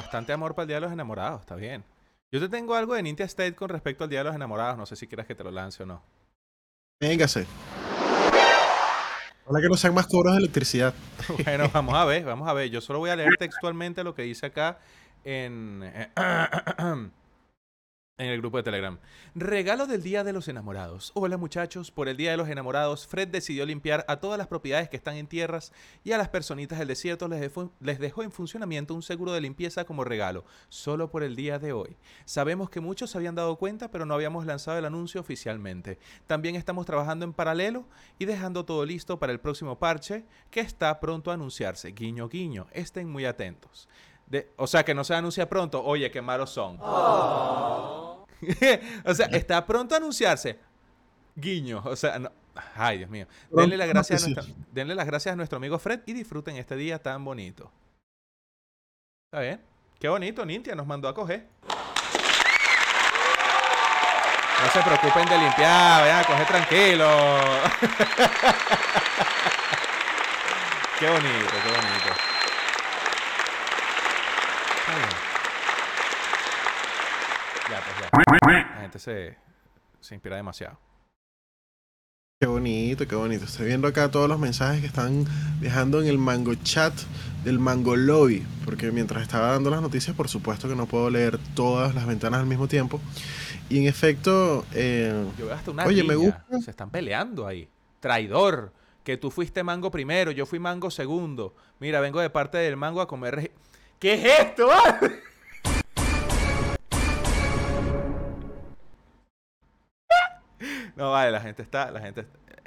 [0.08, 1.84] Bastante amor para el Día de los Enamorados, está bien.
[2.32, 4.86] Yo te tengo algo de Ninja State con respecto al Día de los Enamorados, no
[4.86, 6.02] sé si quieres que te lo lance o no.
[7.02, 7.46] Véngase.
[9.44, 10.94] Ojalá que no sean más cobros de electricidad.
[11.44, 12.70] Bueno, vamos a ver, vamos a ver.
[12.70, 14.80] Yo solo voy a leer textualmente lo que dice acá
[15.26, 15.84] en,
[18.20, 18.98] en el grupo de Telegram.
[19.36, 21.12] Regalo del Día de los Enamorados.
[21.14, 24.90] Hola muchachos, por el Día de los Enamorados, Fred decidió limpiar a todas las propiedades
[24.90, 25.72] que están en tierras
[26.04, 30.04] y a las personitas del desierto les dejó, en funcionamiento un seguro de limpieza como
[30.04, 31.96] regalo, solo por el día de hoy.
[32.26, 36.00] Sabemos que muchos se habían dado cuenta, pero no habíamos lanzado el anuncio oficialmente.
[36.26, 37.86] También estamos trabajando en paralelo
[38.18, 41.92] y dejando todo listo para el próximo parche que está pronto a anunciarse.
[41.92, 43.88] Guiño, guiño, estén muy atentos.
[44.28, 45.84] De, o sea, que no se anuncia pronto.
[45.84, 46.78] Oye, qué malos son.
[46.82, 48.28] o
[49.14, 50.60] sea, está pronto a anunciarse.
[51.36, 51.82] Guiño.
[51.86, 52.32] O sea, no.
[52.76, 53.26] ay, Dios mío.
[53.50, 56.76] Denle las, gracias a nuestro, denle las gracias a nuestro amigo Fred y disfruten este
[56.76, 57.72] día tan bonito.
[59.32, 59.62] ¿Está bien?
[60.00, 61.48] Qué bonito, Nintia nos mandó a coger.
[64.64, 67.08] No se preocupen de limpiar, vayan a coger tranquilo.
[71.00, 72.37] qué bonito, qué bonito.
[77.70, 78.10] Ya, pues ya.
[78.76, 79.38] La gente se,
[80.00, 80.80] se inspira demasiado.
[82.40, 83.46] Qué bonito, qué bonito.
[83.46, 85.26] Estoy viendo acá todos los mensajes que están
[85.60, 86.94] viajando en el Mango Chat
[87.44, 88.46] del Mango Lobby.
[88.64, 92.40] Porque mientras estaba dando las noticias, por supuesto que no puedo leer todas las ventanas
[92.40, 93.02] al mismo tiempo.
[93.70, 94.66] Y en efecto.
[94.74, 96.46] Eh, Yo veo hasta una oye, me gusta.
[96.64, 97.68] Se están peleando ahí.
[98.00, 98.72] Traidor.
[99.04, 101.56] Que tú fuiste mango primero, yo fui mango segundo.
[101.80, 103.52] Mira, vengo de parte del mango a comer.
[104.00, 104.70] ¿Qué es esto?
[110.96, 112.26] No, vale, la gente está, la gente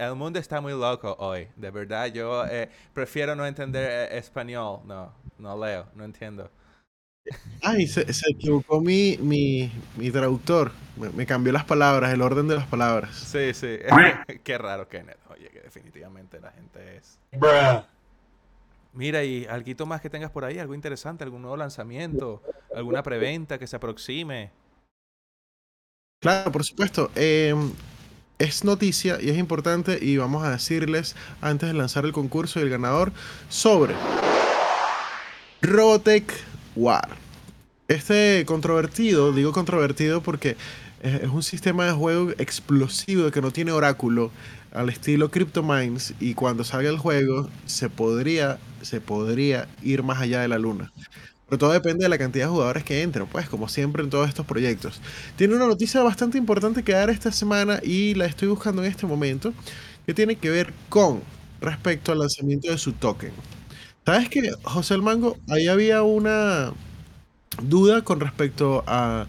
[0.09, 2.07] el mundo está muy loco hoy, de verdad.
[2.07, 6.51] Yo eh, prefiero no entender eh, español, no, no leo, no entiendo.
[7.63, 12.67] Ay, se, equivocó mi, mi, mi traductor, me, cambió las palabras, el orden de las
[12.67, 13.15] palabras.
[13.15, 13.79] Sí, sí,
[14.43, 15.19] qué raro, Kenneth.
[15.29, 17.19] Oye, que definitivamente la gente es...
[18.93, 22.43] Mira, y algo más que tengas por ahí, algo interesante, algún nuevo lanzamiento,
[22.75, 24.51] alguna preventa que se aproxime.
[26.21, 27.11] Claro, por supuesto.
[27.15, 27.55] Eh,
[28.41, 32.63] es noticia y es importante y vamos a decirles antes de lanzar el concurso y
[32.63, 33.13] el ganador
[33.49, 33.95] sobre
[35.61, 36.33] Robotech
[36.75, 37.09] War.
[37.87, 40.57] Este controvertido, digo controvertido porque
[41.03, 44.31] es un sistema de juego explosivo que no tiene oráculo
[44.73, 50.41] al estilo CryptoMines y cuando salga el juego se podría, se podría ir más allá
[50.41, 50.93] de la luna.
[51.49, 54.29] Pero todo depende de la cantidad de jugadores que entren, pues, como siempre en todos
[54.29, 55.01] estos proyectos.
[55.37, 59.07] Tiene una noticia bastante importante que dar esta semana y la estoy buscando en este
[59.07, 59.53] momento,
[60.07, 61.23] que tiene que ver con
[61.61, 63.33] respecto al lanzamiento de su token.
[64.07, 65.37] ¿Sabes que, José el Mango?
[65.49, 66.73] Ahí había una
[67.63, 69.27] duda con respecto a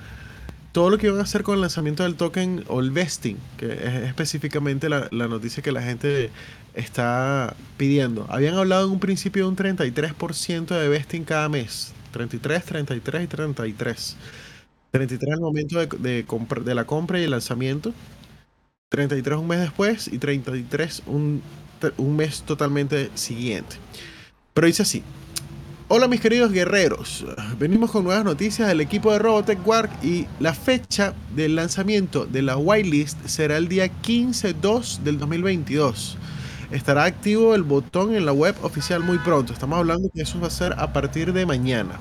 [0.71, 3.73] todo lo que iban a hacer con el lanzamiento del token o el vesting, que
[3.73, 6.29] es específicamente la, noticia que la gente
[6.73, 8.25] está pidiendo.
[8.29, 11.93] Habían hablado en un principio de un 33% de vesting cada mes.
[12.11, 14.17] 33, 33 y 33.
[14.91, 16.25] 33 al momento de, de,
[16.65, 17.93] de la compra y el lanzamiento.
[18.89, 21.41] 33 un mes después y 33 un,
[21.97, 23.77] un mes totalmente siguiente.
[24.53, 25.03] Pero dice así.
[25.93, 27.25] Hola mis queridos guerreros,
[27.59, 32.41] venimos con nuevas noticias del equipo de Robotech Wark y la fecha del lanzamiento de
[32.41, 36.17] la whitelist será el día 15-2 del 2022
[36.71, 39.51] estará activo el botón en la web oficial muy pronto.
[39.51, 41.99] Estamos hablando que eso va a ser a partir de mañana.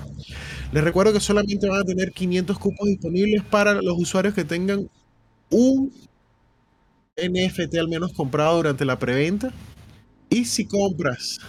[0.72, 4.88] Les recuerdo que solamente van a tener 500 cupos disponibles para los usuarios que tengan
[5.50, 5.92] un
[7.16, 9.52] NFT al menos comprado durante la preventa.
[10.28, 11.40] Y si compras,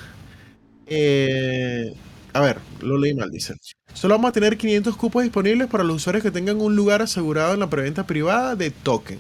[0.88, 1.94] eh,
[2.34, 3.56] a ver, lo leí mal, dice.
[3.94, 7.54] Solo vamos a tener 500 cupos disponibles para los usuarios que tengan un lugar asegurado
[7.54, 9.20] en la preventa privada de token.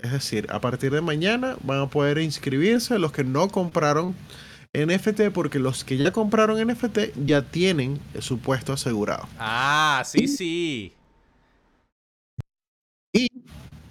[0.00, 4.14] Es decir, a partir de mañana van a poder inscribirse los que no compraron
[4.74, 9.26] NFT porque los que ya compraron NFT ya tienen su puesto asegurado.
[9.38, 10.92] Ah, sí, sí.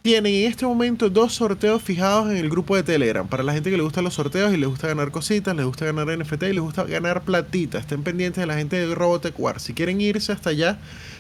[0.04, 3.26] Tienen en este momento dos sorteos fijados en el grupo de Telegram.
[3.26, 5.86] Para la gente que le gustan los sorteos y le gusta ganar cositas, le gusta
[5.86, 7.78] ganar NFT y le gusta ganar platita.
[7.78, 9.62] Estén pendientes de la gente de Robotech War.
[9.62, 10.78] Si quieren irse hasta allá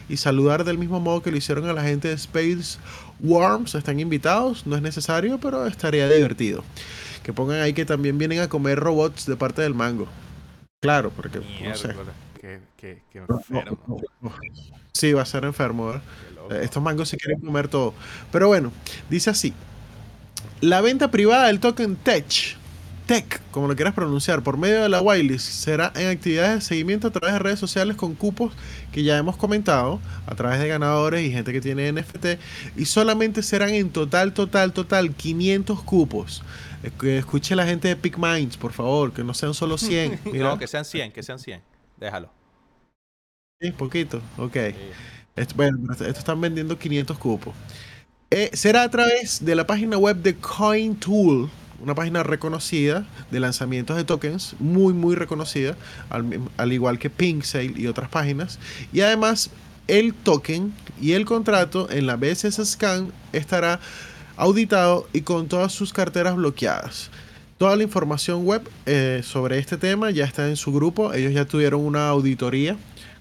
[0.09, 2.77] y saludar del mismo modo que lo hicieron a la gente de Space
[3.21, 3.73] Worms.
[3.73, 6.65] Están invitados, no es necesario, pero estaría divertido.
[7.23, 10.09] Que pongan ahí que también vienen a comer robots de parte del mango.
[10.81, 11.95] Claro, porque no sé.
[12.41, 14.01] Qué, enfermo.
[14.91, 15.93] Sí, va a ser enfermo.
[16.49, 17.93] Estos mangos se quieren comer todo.
[18.31, 18.71] Pero bueno,
[19.09, 19.53] dice así.
[20.61, 22.57] La venta privada del token Tech
[23.05, 27.09] Tech, como lo quieras pronunciar, por medio de la whitelist, será en actividades de seguimiento
[27.09, 28.53] a través de redes sociales con cupos
[28.93, 32.39] que ya hemos comentado, a través de ganadores y gente que tiene NFT,
[32.77, 36.43] y solamente serán en total, total, total 500 cupos.
[37.03, 40.21] Escuche la gente de Pick Minds, por favor, que no sean solo 100.
[40.33, 41.61] no, que sean 100, que sean 100.
[41.97, 42.29] Déjalo.
[43.59, 44.57] Sí, poquito, ok.
[45.55, 47.53] Bueno, esto están vendiendo 500 cupos.
[48.29, 53.95] Eh, será a través de la página web de CoinTool, una página reconocida de lanzamientos
[53.95, 55.75] de tokens, muy, muy reconocida,
[56.09, 58.57] al, igual que PinkSale y otras páginas.
[58.91, 59.51] Y además,
[59.87, 63.79] el token y el contrato en la BSS Scan estará
[64.35, 67.11] auditado y con todas sus carteras bloqueadas.
[67.57, 71.13] Toda la información web eh, sobre este tema ya está en su grupo.
[71.13, 72.77] Ellos ya tuvieron una auditoría,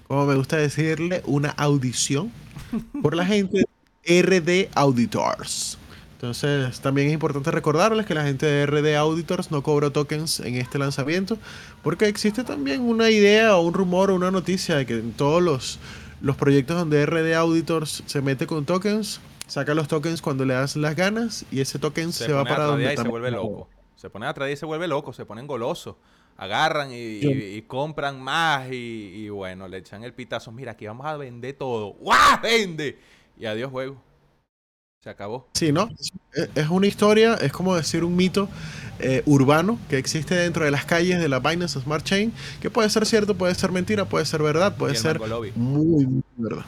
[0.07, 2.31] como me gusta decirle, una audición
[3.01, 3.65] por la gente
[4.05, 5.77] de RD Auditors.
[6.15, 10.55] Entonces, también es importante recordarles que la gente de RD Auditors no cobró tokens en
[10.55, 11.37] este lanzamiento,
[11.81, 15.43] porque existe también una idea o un rumor o una noticia de que en todos
[15.43, 15.79] los,
[16.21, 20.77] los proyectos donde RD Auditors se mete con tokens, saca los tokens cuando le das
[20.77, 23.67] las ganas y ese token se, va para donde y se vuelve loco.
[23.97, 25.95] Se pone atrás y se vuelve loco, se ponen golosos.
[26.37, 30.51] Agarran y, compran más y, y, bueno, le echan el pitazo.
[30.51, 31.93] Mira, aquí vamos a vender todo.
[31.93, 32.41] ¡Guau!
[32.41, 32.97] ¡Vende!
[33.37, 34.01] Y adiós juego.
[35.03, 35.49] Se acabó.
[35.53, 35.89] Sí, ¿no?
[36.55, 38.47] Es una historia, es como decir un mito
[38.99, 42.31] eh, urbano que existe dentro de las calles de la Binance Smart Chain,
[42.61, 45.19] que puede ser cierto, puede ser mentira, puede ser verdad, puede ser
[45.55, 46.63] muy, muy verdad.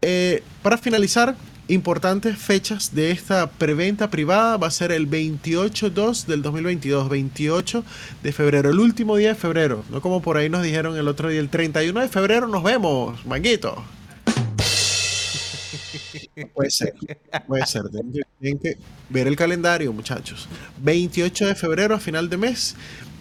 [0.00, 1.34] Eh, para finalizar,
[1.68, 7.84] importantes fechas de esta preventa privada va a ser el 28-2 del 2022, 28
[8.22, 11.28] de febrero, el último día de febrero, no como por ahí nos dijeron el otro
[11.28, 13.84] día, el 31 de febrero nos vemos, manguito.
[16.54, 16.94] Puede ser,
[17.46, 17.84] puede ser.
[18.40, 18.76] Tienen que,
[19.08, 20.48] ver el calendario, muchachos.
[20.82, 22.76] 28 de febrero a final de mes.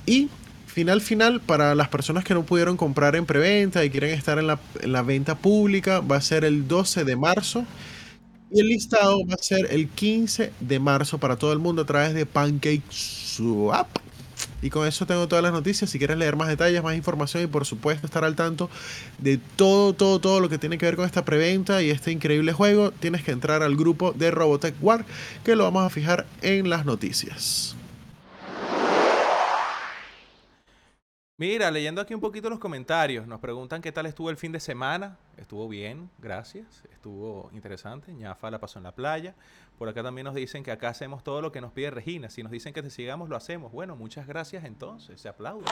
[0.06, 0.30] Y
[0.68, 4.48] final final para las personas que no pudieron comprar en preventa y quieren estar en
[4.48, 7.66] la, en la venta pública va a ser el 12 de marzo.
[8.56, 11.86] Y el listado va a ser el 15 de marzo para todo el mundo a
[11.86, 13.86] través de PancakeSwap.
[14.62, 15.90] Y con eso tengo todas las noticias.
[15.90, 18.70] Si quieres leer más detalles, más información y por supuesto estar al tanto
[19.18, 22.54] de todo, todo, todo lo que tiene que ver con esta preventa y este increíble
[22.54, 25.06] juego, tienes que entrar al grupo de Robotech War,
[25.44, 27.76] que lo vamos a fijar en las noticias.
[31.38, 34.62] Mira, leyendo aquí un poquito los comentarios, nos preguntan qué tal estuvo el fin de
[34.62, 35.18] semana.
[35.36, 36.84] Estuvo bien, gracias.
[36.94, 38.14] Estuvo interesante.
[38.14, 39.36] Ñafa la pasó en la playa.
[39.78, 42.30] Por acá también nos dicen que acá hacemos todo lo que nos pide Regina.
[42.30, 43.74] Si nos dicen que te sigamos, lo hacemos.
[43.74, 45.20] Bueno, muchas gracias entonces.
[45.20, 45.66] Se aplaude.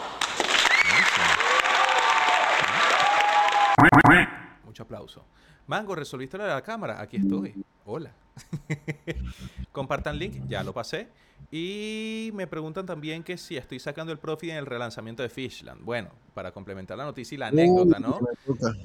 [4.65, 5.25] Mucho aplauso.
[5.67, 7.01] Mango, ¿resolviste la cámara?
[7.01, 7.63] Aquí estoy.
[7.85, 8.11] Hola.
[9.71, 11.07] Compartan link, ya lo pasé.
[11.51, 15.83] Y me preguntan también que si estoy sacando el profit en el relanzamiento de Fishland.
[15.83, 18.19] Bueno, para complementar la noticia y la anécdota, ¿no?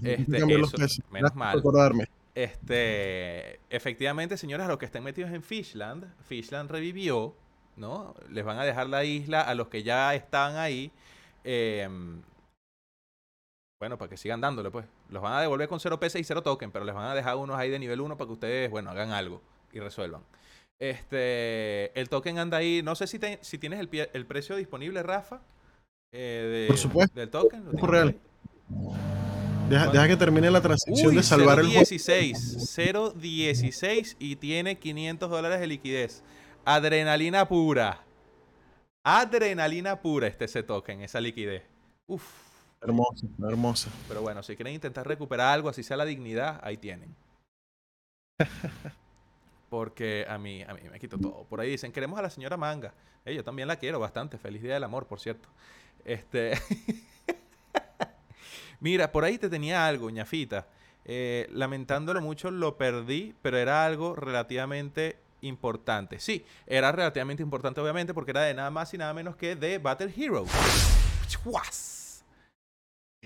[0.02, 0.44] Este,
[1.10, 1.62] menos mal.
[2.34, 7.34] Este, efectivamente, señores, los que estén metidos en Fishland, Fishland revivió,
[7.76, 8.14] ¿no?
[8.30, 10.92] Les van a dejar la isla a los que ya están ahí.
[11.44, 12.20] Em,
[13.78, 14.86] bueno, para que sigan dándole, pues.
[15.08, 17.36] Los van a devolver con 0 PC y 0 token, pero les van a dejar
[17.36, 19.40] unos ahí de nivel 1 para que ustedes, bueno, hagan algo
[19.72, 20.22] y resuelvan.
[20.80, 22.82] Este, el token anda ahí.
[22.82, 25.40] No sé si, si tienes el, el, precio disponible, Rafa.
[26.12, 27.18] Eh, Por supuesto.
[27.18, 27.64] Del token.
[27.72, 28.16] ¿Lo real.
[29.68, 35.60] Deja, que termine la transacción de salvar 0, el 16, 0.16 y tiene 500 dólares
[35.60, 36.22] de liquidez.
[36.64, 38.02] Adrenalina pura.
[39.04, 41.64] Adrenalina pura este ese token, esa liquidez.
[42.06, 42.47] Uf.
[42.80, 43.90] Hermosa, hermosa.
[44.06, 47.14] Pero bueno, si quieren intentar recuperar algo, así sea la dignidad, ahí tienen.
[49.70, 51.44] Porque a mí, a mí me quito todo.
[51.44, 52.94] Por ahí dicen, queremos a la señora Manga.
[53.26, 54.38] yo también la quiero bastante.
[54.38, 55.48] Feliz Día del Amor, por cierto.
[56.04, 56.52] Este...
[58.80, 60.66] Mira, por ahí te tenía algo, ñafita.
[61.04, 66.20] Eh, lamentándolo mucho, lo perdí, pero era algo relativamente importante.
[66.20, 69.78] Sí, era relativamente importante, obviamente, porque era de nada más y nada menos que de
[69.78, 70.50] Battle Heroes.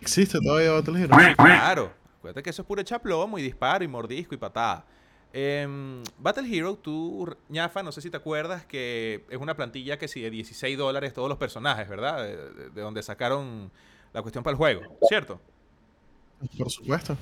[0.03, 1.37] ¿Existe todavía Battle Heroes?
[1.37, 1.93] Claro.
[2.19, 4.85] Acuérdate que eso es puro chaplomo y disparo y mordisco y patada.
[5.33, 10.09] Em, Battle Hero, tú, ñafa, no sé si te acuerdas que es una plantilla que
[10.09, 12.23] sigue 16 dólares todos los personajes, ¿verdad?
[12.23, 13.71] De, donde sacaron
[14.13, 15.41] la cuestión para el juego, ¿cierto?
[16.59, 17.17] Por supuesto.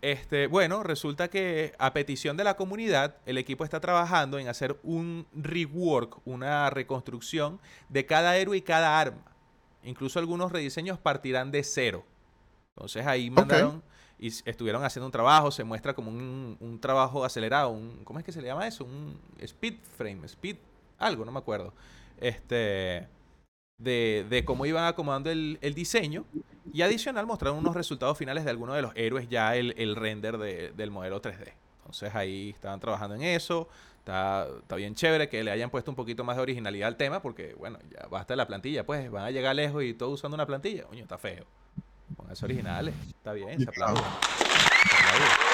[0.00, 4.80] Este, bueno, resulta que a petición de la comunidad, el equipo está trabajando en hacer
[4.82, 9.22] un rework, una reconstrucción de cada héroe y cada arma.
[9.84, 12.04] Incluso algunos rediseños partirán de cero.
[12.76, 13.82] Entonces ahí mandaron
[14.18, 18.24] y estuvieron haciendo un trabajo, se muestra como un, un, trabajo acelerado, un, ¿cómo es
[18.24, 18.84] que se le llama eso?
[18.84, 20.56] Un speed frame, speed,
[20.98, 21.74] algo, no me acuerdo.
[22.18, 23.08] Este,
[23.78, 26.24] de, de cómo iban acomodando el, el diseño.
[26.72, 30.38] Y adicional mostraron unos resultados finales de algunos de los héroes, ya el, el render
[30.38, 31.54] de- del modelo 3D.
[31.80, 33.68] Entonces ahí estaban trabajando en eso.
[33.98, 37.20] Está, está bien chévere que le hayan puesto un poquito más de originalidad al tema,
[37.22, 40.34] porque bueno, ya basta de la plantilla, pues van a llegar lejos y todo usando
[40.36, 40.84] una plantilla.
[40.84, 41.44] Coño, está feo.
[42.16, 42.94] Pónganse originales.
[43.08, 44.00] Está bien, se aplaude.
[44.00, 45.52] Se aplaude.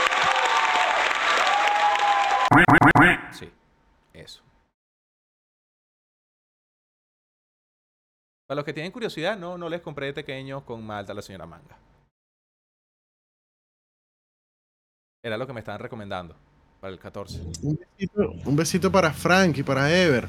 [3.33, 3.53] Sí,
[4.13, 4.43] eso.
[8.47, 11.47] Para los que tienen curiosidad, no, no les compré pequeños con Malta a la señora
[11.47, 11.77] Manga.
[15.23, 16.35] Era lo que me estaban recomendando
[16.81, 17.43] para el 14.
[17.63, 20.29] Un besito, un besito para Frank y para Ever.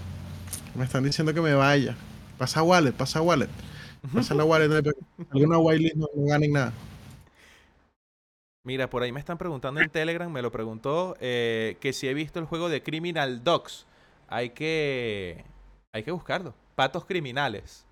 [0.75, 1.95] Me están diciendo que me vaya.
[2.37, 3.49] Pasa wallet, pasa wallet.
[4.03, 4.43] La
[5.31, 6.73] Alguna whitelist no, no ganen nada.
[8.65, 12.13] Mira, por ahí me están preguntando en Telegram, me lo preguntó, eh, que si he
[12.13, 13.85] visto el juego de Criminal Dogs.
[14.27, 15.43] Hay que,
[15.91, 16.53] hay que buscarlo.
[16.75, 17.85] Patos criminales.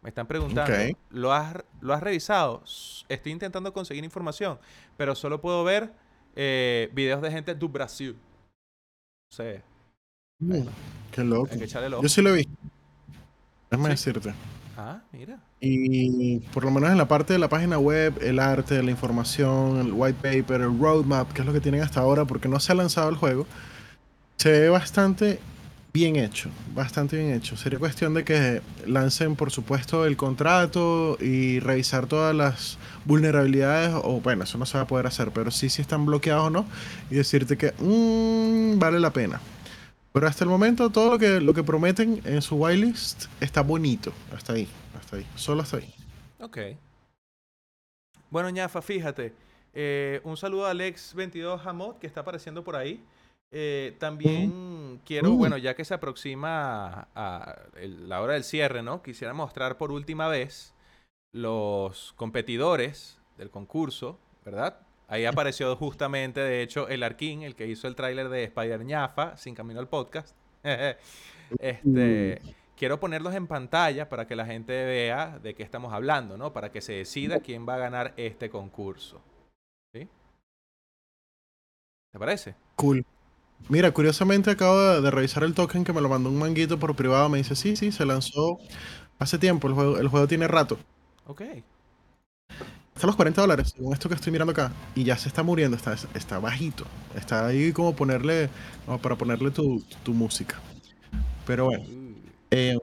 [0.00, 0.72] Me están preguntando.
[1.10, 2.62] ¿lo, has, ¿lo has revisado?
[3.08, 4.58] Estoy intentando conseguir información,
[4.96, 5.92] pero solo puedo ver
[6.36, 8.12] eh, videos de gente du Brasil.
[8.14, 9.62] No sé,
[10.38, 10.66] Mm,
[11.12, 11.48] qué loco.
[11.52, 11.66] hay que.
[11.68, 12.52] Yo sí lo he visto.
[13.70, 14.10] Déjame ¿Sí?
[14.10, 14.34] decirte.
[14.76, 15.38] Ah, mira.
[15.60, 19.78] Y por lo menos en la parte de la página web, el arte, la información,
[19.78, 22.72] el white paper, el roadmap, que es lo que tienen hasta ahora, porque no se
[22.72, 23.46] ha lanzado el juego,
[24.36, 25.40] se ve bastante
[25.92, 27.56] bien hecho, bastante bien hecho.
[27.56, 34.20] Sería cuestión de que lancen, por supuesto, el contrato y revisar todas las vulnerabilidades, o
[34.20, 36.66] bueno, eso no se va a poder hacer, pero sí si están bloqueados o no,
[37.10, 39.40] y decirte que mm, vale la pena.
[40.12, 44.12] Pero hasta el momento todo lo que, lo que prometen en su whitelist está bonito.
[44.34, 45.94] Hasta ahí, hasta ahí, solo hasta ahí.
[46.40, 46.58] Ok.
[48.30, 49.32] Bueno, ñafa, fíjate.
[49.74, 53.02] eh, un saludo a Alex22 Hamot, que está apareciendo por ahí.
[53.50, 59.02] Eh, también quiero, bueno, ya que se aproxima a el- la hora del cierre, ¿no?
[59.02, 60.74] Quisiera mostrar por última vez
[61.34, 64.78] los competidores del concurso, ¿verdad?
[65.12, 69.36] Ahí apareció justamente, de hecho, el Arquín, el que hizo el tráiler de Spider ñafa,
[69.36, 70.34] sin camino al podcast.
[71.58, 72.40] este,
[72.78, 76.54] quiero ponerlos en pantalla para que la gente vea de qué estamos hablando, ¿no?
[76.54, 79.20] Para que se decida quién va a ganar este concurso.
[79.92, 80.08] ¿Sí?
[82.10, 82.54] ¿Te parece?
[82.76, 83.04] Cool.
[83.68, 86.96] Mira, curiosamente acabo de, de revisar el token que me lo mandó un manguito por
[86.96, 87.28] privado.
[87.28, 88.60] Me dice, sí, sí, se lanzó
[89.18, 89.68] hace tiempo.
[89.68, 90.78] El juego, el juego tiene rato.
[91.26, 91.42] Ok.
[92.94, 94.72] Está a los 40 dólares, según esto que estoy mirando acá.
[94.94, 96.86] Y ya se está muriendo, está, está bajito.
[97.14, 98.50] Está ahí como ponerle,
[98.84, 100.62] como para ponerle tu, tu música.
[101.44, 102.32] Pero bueno, Uh.
[102.50, 102.78] eh,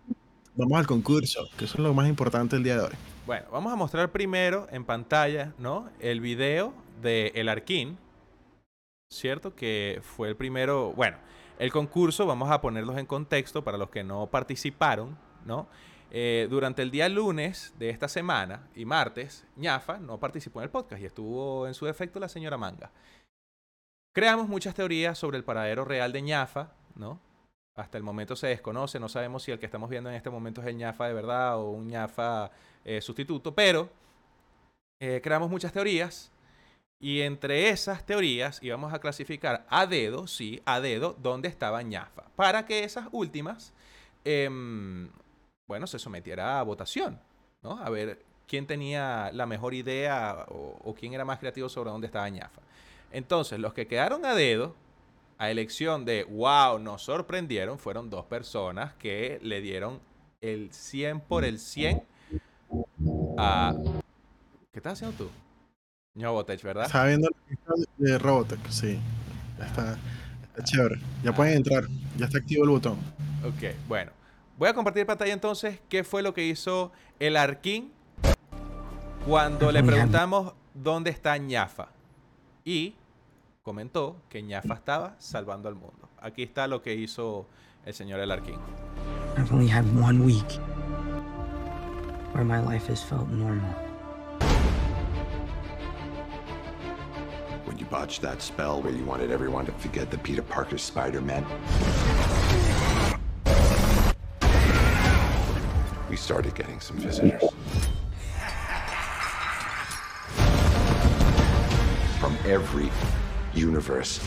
[0.55, 2.97] vamos al concurso, que eso es lo más importante el día de hoy.
[3.25, 5.89] Bueno, vamos a mostrar primero en pantalla, ¿no?
[5.99, 7.97] El video de El Arquín,
[9.09, 9.55] ¿cierto?
[9.55, 11.17] Que fue el primero, bueno,
[11.57, 15.67] el concurso, vamos a ponerlos en contexto para los que no participaron, ¿no?
[16.11, 20.69] Eh, durante el día lunes de esta semana y martes, ñafa no participó en el
[20.71, 22.91] podcast y estuvo en su defecto la señora Manga.
[24.13, 27.19] Creamos muchas teorías sobre el paradero real de ñafa, ¿no?
[27.77, 30.61] Hasta el momento se desconoce, no sabemos si el que estamos viendo en este momento
[30.61, 32.51] es el ñafa de verdad o un ñafa
[32.83, 33.89] eh, sustituto, pero
[34.99, 36.31] eh, creamos muchas teorías
[36.99, 42.25] y entre esas teorías íbamos a clasificar a dedo, sí, a dedo, dónde estaba ñafa,
[42.35, 43.73] para que esas últimas,
[44.25, 45.09] em,
[45.69, 47.19] bueno, se sometiera a votación,
[47.61, 47.79] ¿no?
[47.79, 52.07] A ver quién tenía la mejor idea o, o quién era más creativo sobre dónde
[52.07, 52.59] estaba ñafa.
[53.11, 54.75] Entonces, los que quedaron a dedo,
[55.37, 59.99] a elección de wow, nos sorprendieron, fueron dos personas que le dieron
[60.41, 62.01] el 100 por el 100
[63.37, 63.75] a...
[64.71, 65.29] ¿Qué estás haciendo tú?
[66.15, 66.87] No, Botech, ¿verdad?
[66.87, 67.29] Estaba viendo
[67.97, 68.99] de Robotech, sí.
[69.63, 69.99] Está,
[70.41, 70.99] está chévere.
[71.23, 71.83] Ya pueden entrar,
[72.17, 72.97] ya está activo el botón.
[73.45, 74.18] Ok, bueno.
[74.59, 77.93] Voy a compartir pantalla entonces qué fue lo que hizo el Arquín
[79.25, 81.87] cuando le preguntamos dónde está ñafa.
[82.65, 82.93] Y
[83.63, 86.09] comentó que ñafa estaba salvando al mundo.
[86.19, 87.47] Aquí está lo que hizo
[87.85, 88.59] el señor El Arquín.
[89.37, 90.59] I've only had one week
[92.33, 93.73] where my life has felt normal.
[97.63, 101.45] When you botched that spell where you wanted everyone to forget that Peter Parker's Spider-Man.
[106.09, 107.43] We started getting some visitors.
[112.19, 112.89] From every
[113.53, 114.17] universe.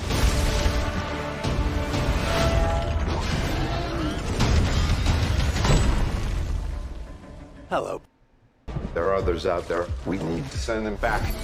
[7.68, 8.00] Hello.
[8.94, 9.86] There are others out there.
[10.06, 11.34] We need to send them back.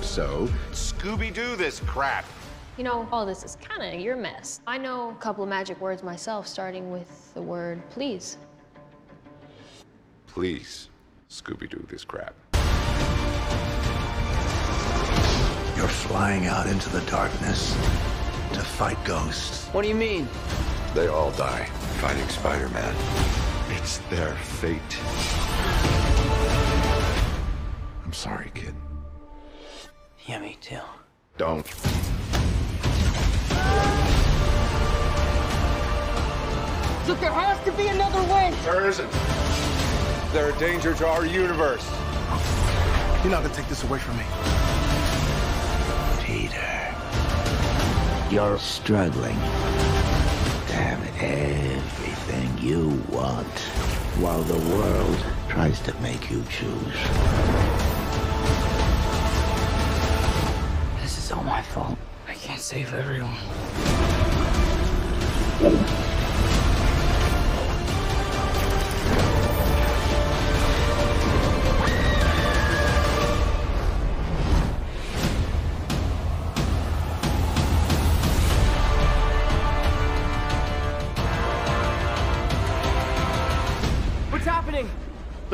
[0.00, 2.24] So, Scooby Doo this crap.
[2.78, 4.60] You know, all this is kind of your mess.
[4.66, 8.38] I know a couple of magic words myself, starting with the word please.
[10.36, 10.90] Please,
[11.30, 12.34] Scooby Doo this crap.
[15.78, 17.72] You're flying out into the darkness
[18.52, 19.66] to fight ghosts.
[19.68, 20.28] What do you mean?
[20.94, 21.64] They all die
[22.02, 22.94] fighting Spider Man.
[23.78, 24.82] It's their fate.
[28.04, 28.74] I'm sorry, kid.
[30.26, 30.76] Yeah, me too.
[31.38, 31.66] Don't.
[37.08, 38.54] Look, there has to be another way.
[38.64, 39.75] There isn't.
[40.36, 41.82] They're a danger to our universe.
[43.22, 44.24] You're not gonna take this away from me.
[46.22, 46.60] Peter,
[48.30, 53.46] you're struggling to have everything you want
[54.20, 55.16] while the world
[55.48, 56.98] tries to make you choose.
[61.00, 61.96] This is all my fault.
[62.28, 63.38] I can't save everyone.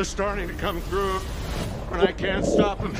[0.02, 1.20] They're starting to come through,
[1.92, 2.92] and I can't stop them.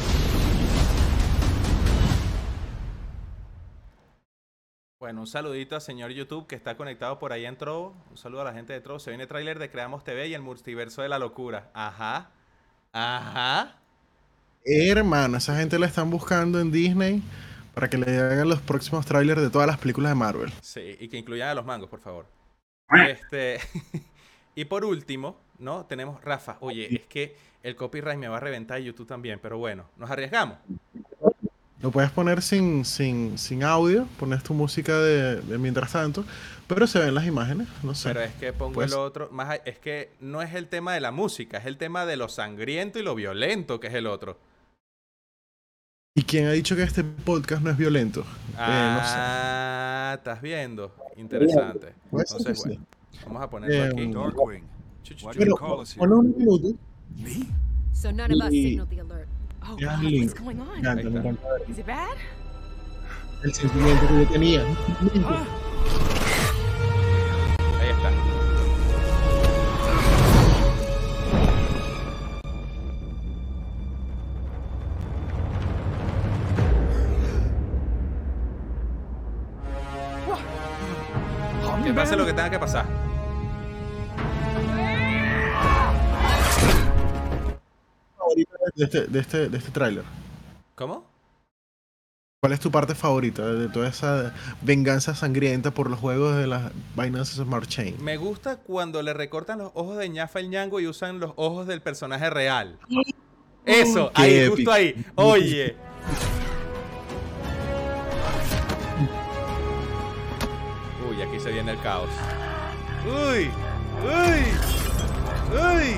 [5.01, 7.93] Bueno, un saludito a señor YouTube que está conectado por ahí en Trovo.
[8.09, 9.01] Un saludo a la gente de Trovo.
[9.01, 11.73] Se viene tráiler de Creamos TV y el multiverso de la locura.
[11.75, 12.31] Ajá.
[12.93, 13.81] Ajá.
[14.65, 17.21] Hermano, esa gente la están buscando en Disney
[17.75, 20.53] para que le hagan los próximos trailers de todas las películas de Marvel.
[20.61, 22.27] Sí, y que incluyan a los mangos, por favor.
[23.09, 23.59] Este.
[24.55, 25.85] y por último, ¿no?
[25.87, 26.57] Tenemos Rafa.
[26.61, 30.11] Oye, es que el copyright me va a reventar y YouTube también, pero bueno, nos
[30.11, 30.59] arriesgamos.
[31.81, 36.25] Lo puedes poner sin, sin, sin audio, pones tu música de, de mientras tanto,
[36.69, 38.09] pero se ven las imágenes, no sé.
[38.11, 39.29] Pero es que pongo Pues- el otro.
[39.33, 42.17] Más, a- es que no es el tema de la música, es el tema de
[42.17, 44.39] lo sangriento y lo violento que es el otro.
[46.15, 48.21] ¿Y quién ha dicho que este podcast no es violento?
[48.21, 48.25] Eh,
[48.57, 49.15] no sé.
[49.17, 50.95] Ah, estás viendo.
[51.17, 51.95] Interesante.
[52.11, 52.87] Puede ser Entonces, bueno,
[53.25, 54.13] vamos a ponerlo Eh, aquí.
[54.13, 54.65] Darkwing,
[55.05, 55.51] Here?
[55.99, 56.79] ponle un minuto.
[57.19, 57.47] Me?
[57.93, 59.29] So none of us signaled the alert.
[59.65, 60.99] Oh God, what's going on?
[61.69, 62.17] Is it bad?
[63.45, 64.63] el sentimiento que yo tenía.
[67.81, 68.11] Ahí está.
[81.83, 83.02] Que pase lo que tenga que pasar.
[88.75, 90.05] De este, de este, de este tráiler?
[90.75, 91.11] ¿Cómo?
[92.43, 96.73] ¿Cuál es tu parte favorita de toda esa venganza sangrienta por los juegos de las
[96.97, 98.03] Binance Smart Chain?
[98.03, 101.69] Me gusta cuando le recortan los ojos de ñafa el ñango y usan los ojos
[101.69, 102.79] del personaje real.
[103.65, 104.57] Eso, Qué ahí, épico.
[104.57, 105.07] justo ahí.
[105.15, 105.77] Oye.
[111.09, 112.09] Uy, aquí se viene el caos.
[113.07, 113.51] Uy,
[114.03, 114.43] uy,
[115.61, 115.97] uy.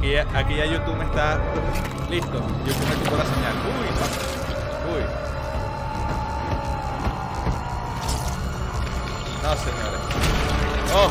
[0.00, 1.38] Aquí, ya- aquí ya YouTube me está
[2.08, 2.32] listo.
[2.64, 3.54] YouTube me quitó la señal.
[3.68, 3.86] Uy,
[4.96, 5.04] uy.
[9.42, 10.00] No, señores.
[10.94, 11.10] Oh.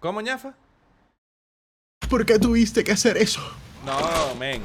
[0.00, 0.54] ¿Cómo, ñafa?
[2.08, 3.40] ¿Por qué tuviste que hacer eso?
[3.84, 4.62] No, men.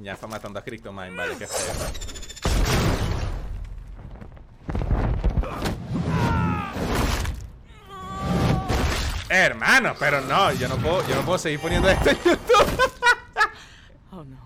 [0.00, 1.74] Y ñafa matando a Cryptomine, vale, qué feo.
[9.28, 12.40] Hermano, pero no, yo no puedo, yo no puedo seguir poniendo esto en YouTube.
[14.12, 14.38] Oh no.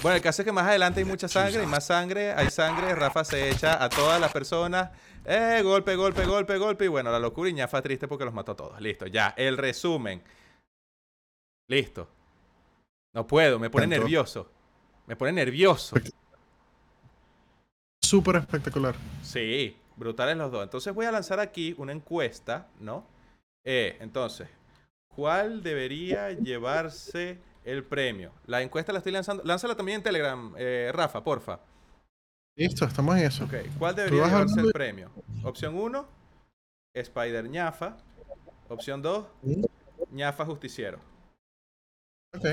[0.00, 2.94] Bueno, el caso es que más adelante hay mucha sangre y más sangre, hay sangre,
[2.94, 4.90] Rafa se echa a todas las personas,
[5.26, 8.52] eh, golpe, golpe, golpe, golpe, y bueno, la locura y ñafa triste porque los mató
[8.52, 8.80] a todos.
[8.80, 10.22] Listo, ya, el resumen.
[11.68, 12.08] Listo.
[13.12, 13.96] No puedo, me pone Tanto.
[14.00, 14.51] nervioso.
[15.12, 15.94] Me pone nervioso.
[18.02, 18.94] Súper espectacular.
[19.22, 20.62] Sí, brutales los dos.
[20.62, 23.04] Entonces voy a lanzar aquí una encuesta, ¿no?
[23.62, 24.48] Eh, entonces,
[25.14, 28.32] ¿cuál debería llevarse el premio?
[28.46, 29.42] La encuesta la estoy lanzando.
[29.44, 31.60] Lánzala también en Telegram, eh, Rafa, porfa.
[32.56, 33.44] Listo, estamos en eso.
[33.44, 35.10] Ok, ¿cuál debería llevarse hablando el premio?
[35.44, 36.06] Opción 1,
[36.94, 37.98] Spider ñafa.
[38.70, 39.62] Opción 2, Sí.
[40.10, 40.98] ñafa justiciero.
[42.34, 42.46] Ok.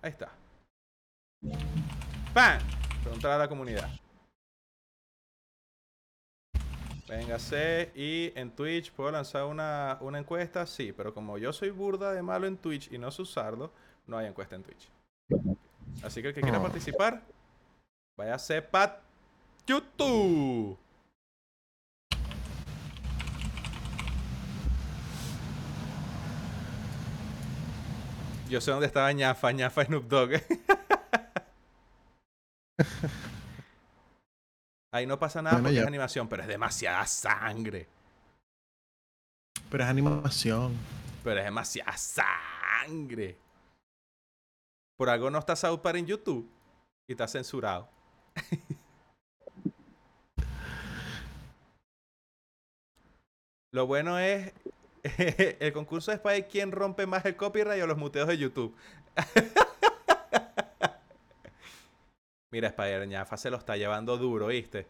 [0.00, 0.30] Ahí está.
[2.32, 2.60] ¡Pam!
[3.02, 3.88] Preguntar a la comunidad.
[7.08, 7.90] Véngase.
[7.94, 10.66] Y en Twitch, ¿puedo lanzar una, una encuesta?
[10.66, 13.72] Sí, pero como yo soy burda de malo en Twitch y no sé usarlo,
[14.06, 14.88] no hay encuesta en Twitch.
[16.02, 17.22] Así que el que quiera participar,
[18.16, 19.00] vaya a sepa
[19.66, 20.78] YouTube.
[28.48, 30.30] Yo sé dónde estaba ñafa, ñafa Snoop Dogg.
[34.92, 35.80] Ahí no pasa nada Bueno, porque ya.
[35.82, 37.88] es animación, pero es demasiada sangre.
[39.70, 40.76] Pero es animación.
[41.24, 43.38] Pero es demasiada sangre.
[44.98, 46.46] Por algo no está South Park en YouTube
[47.08, 47.88] y está censurado.
[53.72, 54.52] Lo bueno es
[55.58, 58.76] el concurso es para ver quién rompe más el copyright o los muteos de YouTube.
[62.52, 64.86] Mira, Spider ñafa se lo está llevando duro, ¿viste?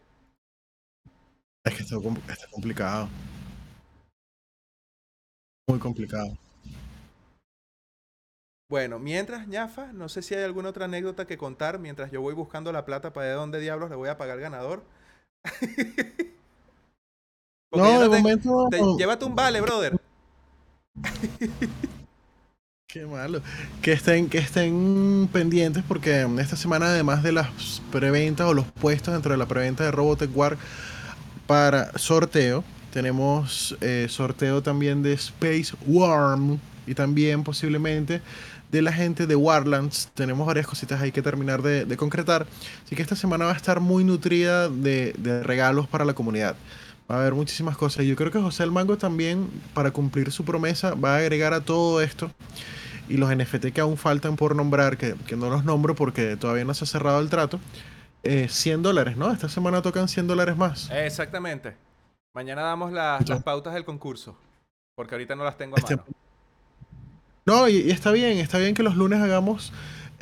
[1.65, 1.95] Es que está,
[2.31, 3.07] está complicado.
[5.69, 6.37] Muy complicado.
[8.69, 12.33] Bueno, mientras, ñafa, no sé si hay alguna otra anécdota que contar mientras yo voy
[12.33, 14.83] buscando la plata para ver dónde diablos le voy a pagar al ganador.
[17.75, 18.67] No, de momento.
[18.69, 19.99] te- llévate un vale, brother.
[22.93, 23.41] Qué malo.
[23.81, 29.15] Que estén, que estén pendientes porque esta semana, además de las preventas o los puestos
[29.15, 30.59] dentro de la preventa de Robotech War
[31.47, 38.21] para sorteo, tenemos eh, sorteo también de Space Worm y también posiblemente
[38.71, 40.09] de la gente de Warlands.
[40.13, 42.45] Tenemos varias cositas ahí que terminar de, de concretar.
[42.85, 46.55] Así que esta semana va a estar muy nutrida de, de regalos para la comunidad.
[47.09, 48.05] Va a haber muchísimas cosas.
[48.05, 51.61] Yo creo que José el Mango también, para cumplir su promesa, va a agregar a
[51.61, 52.29] todo esto
[53.09, 56.65] y los NFT que aún faltan por nombrar, que, que no los nombro porque todavía
[56.65, 57.59] no se ha cerrado el trato,
[58.23, 59.31] eh, 100 dólares, ¿no?
[59.31, 60.89] Esta semana tocan 100 dólares más.
[60.91, 61.75] Exactamente.
[62.33, 64.37] Mañana damos la- las pautas del concurso.
[64.95, 66.07] Porque ahorita no las tengo a Este- mano.
[67.45, 69.73] No, y, y está bien, está bien que los lunes hagamos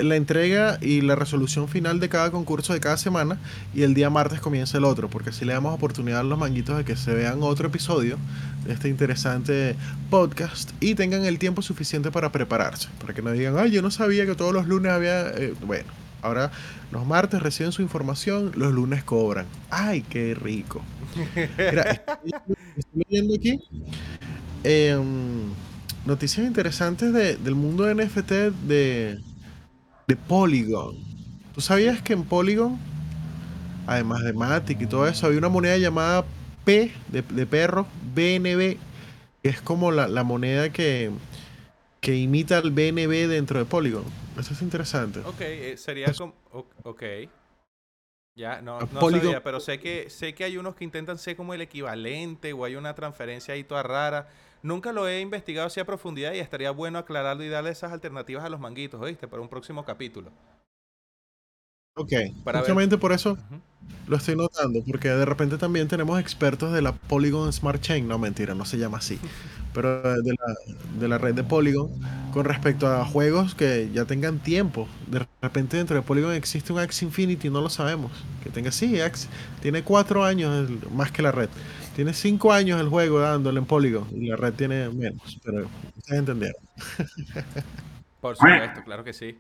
[0.04, 3.40] la entrega y la resolución final de cada concurso de cada semana
[3.74, 6.78] y el día martes comienza el otro, porque así le damos oportunidad a los manguitos
[6.78, 8.18] de que se vean otro episodio
[8.66, 9.76] de este interesante
[10.10, 13.92] podcast y tengan el tiempo suficiente para prepararse, para que no digan, ay, yo no
[13.92, 15.30] sabía que todos los lunes había...
[15.30, 15.92] eh", bueno,
[16.22, 16.52] ahora
[16.92, 19.48] los martes reciben su información, los lunes cobran.
[19.70, 20.84] ¡Ay, qué rico!
[21.70, 22.32] Mira, estoy,
[22.78, 23.60] estoy leyendo aquí
[24.64, 25.56] em,
[26.06, 28.32] noticias interesantes de- del mundo de NFT
[28.68, 29.20] de,
[30.12, 30.98] de Polygon.
[31.56, 32.78] ¿Tú sabías que en Polygon,
[33.88, 36.26] además de Matic y todo eso, había una moneda llamada
[36.66, 38.78] P de, de perro, BNB,
[39.42, 41.12] que es como la, la moneda que,
[42.02, 44.04] que imita al BNB dentro de Polygon?
[44.40, 45.20] Eso es interesante.
[45.22, 46.34] Ok, eh, sería como...
[46.84, 47.04] Ok.
[48.34, 51.36] Ya, no, no Polygon- sabía, pero sé que, sé que hay unos que intentan ser
[51.36, 54.30] como el equivalente o hay una transferencia ahí toda rara.
[54.64, 58.44] Nunca lo he investigado así a profundidad y estaría bueno aclararlo y darle esas alternativas
[58.44, 59.28] a los manguitos, ¿oíste?
[59.28, 60.32] Para un próximo capítulo.
[61.96, 62.12] Ok,
[62.44, 63.38] Para ver- justamente por eso
[64.08, 68.18] lo estoy notando, porque de repente también tenemos expertos de la Polygon Smart Chain, no
[68.18, 69.20] mentira, no se llama así,
[69.74, 70.56] pero de la,
[71.00, 71.90] de la red de Polygon,
[72.32, 74.88] con respecto a juegos que ya tengan tiempo.
[75.08, 78.12] De repente dentro de Polygon existe un Axie Infinity, no lo sabemos.
[78.44, 79.30] Que tenga, sí, Axie,
[79.62, 81.50] tiene cuatro años más que la red.
[81.96, 86.20] Tiene cinco años el juego dándole en Polygon y la red tiene menos, pero ustedes
[86.20, 86.62] entendieron.
[88.22, 89.38] Por supuesto, claro que sí.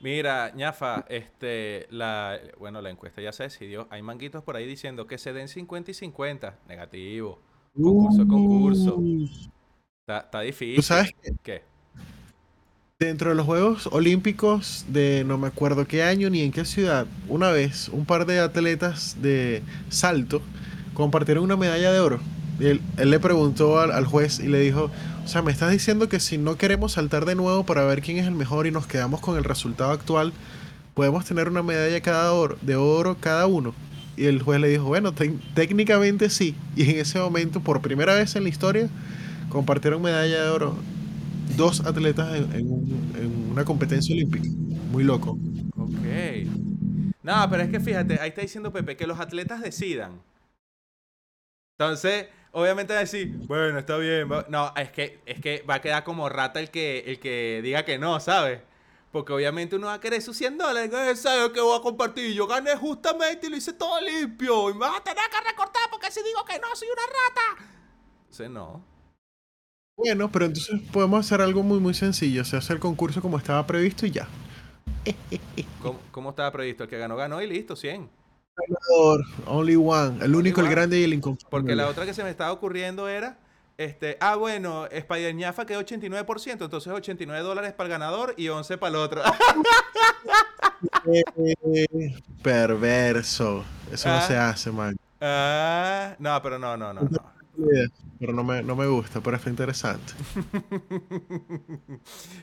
[0.00, 3.86] Mira, ñafa, este, la, bueno, la encuesta ya se decidió.
[3.88, 6.58] Hay manguitos por ahí diciendo que se den 50 y 50.
[6.68, 7.38] Negativo.
[7.72, 9.00] Concurso, concurso.
[10.00, 10.76] Está, está difícil.
[10.76, 11.62] Tú sabes que ¿Qué?
[12.98, 17.06] Dentro de los Juegos Olímpicos de no me acuerdo qué año ni en qué ciudad,
[17.28, 20.40] una vez un par de atletas de salto
[20.94, 22.20] compartieron una medalla de oro.
[22.60, 24.90] Y él, le preguntó al, al juez y le dijo,
[25.24, 28.18] o sea, me estás diciendo que si no queremos saltar de nuevo para ver quién
[28.18, 30.32] es el mejor y nos quedamos con el resultado actual,
[30.94, 33.74] podemos tener una medalla cada oro, de oro cada uno.
[34.16, 35.12] Y el juez le dijo, bueno,
[35.54, 36.54] técnicamente sí.
[36.76, 38.88] Y en ese momento, por primera vez en la historia,
[39.48, 40.76] compartieron medalla de oro
[41.56, 44.48] dos atletas en, en una competencia olímpica.
[44.90, 45.38] Muy loco.
[45.76, 46.48] Ok.
[47.22, 50.12] No, pero es que fíjate, ahí está diciendo Pepe que los atletas decidan.
[51.84, 54.30] Entonces, obviamente va a decir, bueno, está bien.
[54.30, 54.46] va-".
[54.48, 57.84] No, es que, es que va a quedar como rata el que, el que diga
[57.84, 58.60] que no, ¿sabes?
[59.10, 60.90] Porque obviamente uno va a querer sus 100 dólares.
[60.92, 62.32] "Eh, ¿Sabes qué voy a compartir?
[62.34, 64.70] Yo gané justamente y lo hice todo limpio.
[64.70, 67.64] Y me vas a tener que recortar porque si digo que no, soy una rata.
[68.22, 68.82] Entonces, no.
[69.96, 72.44] Bueno, pero entonces podemos hacer algo muy muy sencillo.
[72.44, 74.26] Se hace el concurso como estaba previsto y ya.
[75.82, 76.84] ¿Cómo, cómo estaba previsto?
[76.84, 78.08] El que ganó, ganó y listo, 100.
[78.56, 80.24] Ganador, Only one.
[80.24, 81.50] El único, el grande y el inconforme.
[81.50, 83.38] Porque la otra que se me estaba ocurriendo era
[83.78, 88.76] Este, ah, bueno, Spider ñafa quedó 89%, entonces 89 dólares para el ganador y 11
[88.78, 89.22] para el otro.
[91.06, 91.24] Eh,
[92.42, 93.64] perverso.
[93.90, 94.20] Eso no Ah.
[94.22, 94.96] se hace, man.
[95.20, 97.32] ah, no, pero no, no, no, no.
[98.18, 100.12] Pero no me, no me gusta, pero está interesante.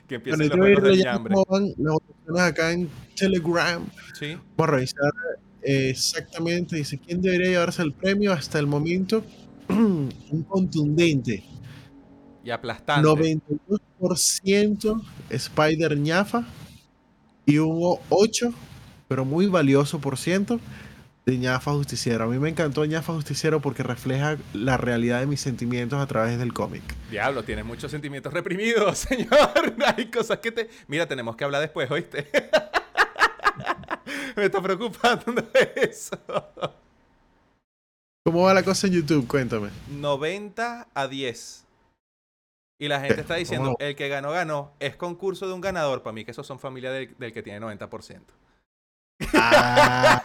[0.07, 1.36] Que Bueno, empiecen yo los juegos hambre.
[1.77, 3.86] las votaciones acá en Telegram.
[4.14, 4.38] Sí.
[4.57, 5.11] Vamos a revisar
[5.61, 6.76] exactamente.
[6.76, 9.23] Dice, ¿quién debería llevarse el premio hasta el momento?
[9.69, 11.44] Un contundente.
[12.44, 13.07] Y aplastante.
[13.07, 16.48] 92% Spider ñafa
[17.45, 18.53] y un 8,
[19.07, 20.60] pero muy valioso por ciento
[21.26, 22.26] de ñafa justiciero.
[22.26, 26.40] A mí me encantó ñafa justiciero porque refleja la realidad de mis sentimientos a través
[26.40, 26.84] del cómic.
[27.11, 29.30] Diablo, tienes muchos sentimientos reprimidos, señor.
[29.95, 30.69] Hay cosas que te.
[30.88, 32.27] Mira, tenemos que hablar después, ¿oíste?
[34.35, 35.43] Me está preocupando
[35.76, 36.18] eso.
[38.26, 39.27] ¿Cómo va la cosa en YouTube?
[39.27, 39.69] Cuéntame.
[39.88, 41.65] 90 a 10.
[42.81, 44.72] Y la gente está diciendo, el que ganó, ganó.
[44.80, 46.01] Es concurso de un ganador.
[46.03, 48.22] Para mí que esos son familia del, del que tiene 90%.
[49.34, 50.23] Ah,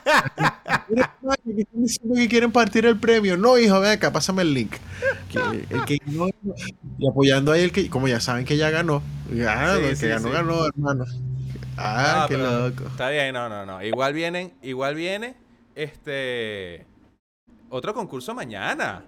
[0.88, 1.36] están
[1.72, 3.36] diciendo que quieren partir el premio.
[3.36, 4.76] No, hijo, ven acá, pásame el link.
[5.32, 6.28] Que- el que ganó,
[6.98, 9.02] y apoyando ahí el que, como ya saben que ya ganó.
[9.28, 10.32] Sí, el que sí, ganó, sí.
[10.32, 11.04] ganó, hermano.
[11.76, 12.84] Ah, Ah, qué loco.
[12.84, 13.82] Está bien, no, no, no.
[13.82, 15.36] Igual vienen, igual viene
[15.74, 16.86] este
[17.68, 19.04] otro concurso mañana.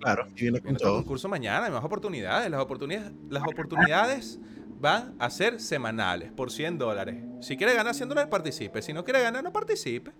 [0.00, 0.96] Claro, y viene con otro todo.
[0.98, 2.50] concurso mañana, hay más oportunidades.
[2.50, 4.38] Las oportunidades, las oportunidades
[4.80, 7.16] van a ser semanales por 100 dólares.
[7.40, 8.82] Si quiere ganar 100 dólares, participe.
[8.82, 10.10] Si no quiere ganar, no participe.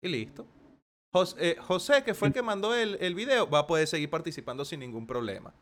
[0.00, 0.46] Y listo.
[1.12, 4.08] Jos- eh, José, que fue el que mandó el, el video, va a poder seguir
[4.10, 5.52] participando sin ningún problema.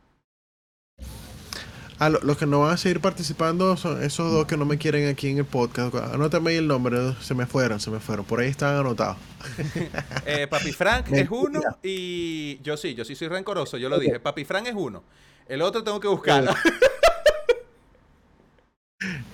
[2.04, 4.76] Ah, lo- los que no van a seguir participando son esos dos que no me
[4.78, 5.94] quieren aquí en el podcast.
[5.94, 8.24] Anótame ahí el nombre, se me fueron, se me fueron.
[8.24, 9.16] Por ahí están anotados.
[10.26, 14.18] Eh, Papi Frank es uno y yo sí, yo sí soy rencoroso, yo lo dije.
[14.20, 15.02] Papi Frank es uno.
[15.48, 16.52] El otro tengo que buscarlo.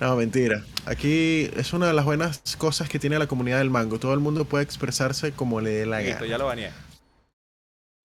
[0.01, 0.63] No, mentira.
[0.85, 3.99] Aquí es una de las buenas cosas que tiene la comunidad del mango.
[3.99, 6.27] Todo el mundo puede expresarse como le dé la Listo, gana.
[6.27, 6.71] ya lo baneé.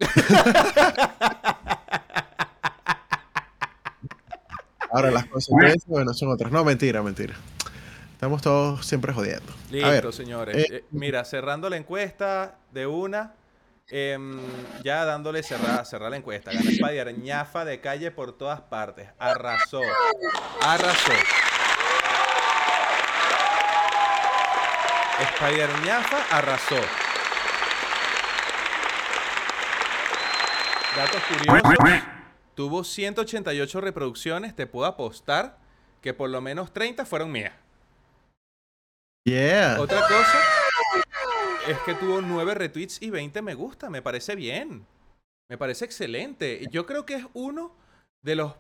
[4.94, 6.52] Ahora las consecuencias, bueno, son otras.
[6.52, 7.34] No, mentira, mentira.
[8.12, 9.52] Estamos todos siempre jodiendo.
[9.70, 10.56] Listo, a ver, señores.
[10.56, 13.32] eh, Eh, mira, cerrando la encuesta de una.
[13.90, 14.38] em,
[14.82, 16.50] ya dándole cerrada, cerrar la encuesta.
[16.52, 19.08] Gana Spider ñafa de calle por todas partes.
[19.18, 19.80] Arrasó.
[20.62, 21.12] Arrasó.
[25.34, 26.76] Spider ñafa arrasó.
[30.96, 32.02] Datos curiosos.
[32.54, 34.54] Tuvo 188 reproducciones.
[34.54, 35.58] Te puedo apostar
[36.00, 37.54] que por lo menos 30 fueron mías.
[39.24, 39.76] yeah.
[39.80, 40.38] Otra cosa
[41.66, 43.90] es que tuvo 9 retweets y 20 me gusta.
[43.90, 44.86] Me parece bien.
[45.48, 46.66] Me parece excelente.
[46.70, 47.74] Yo creo que es uno
[48.22, 48.54] de los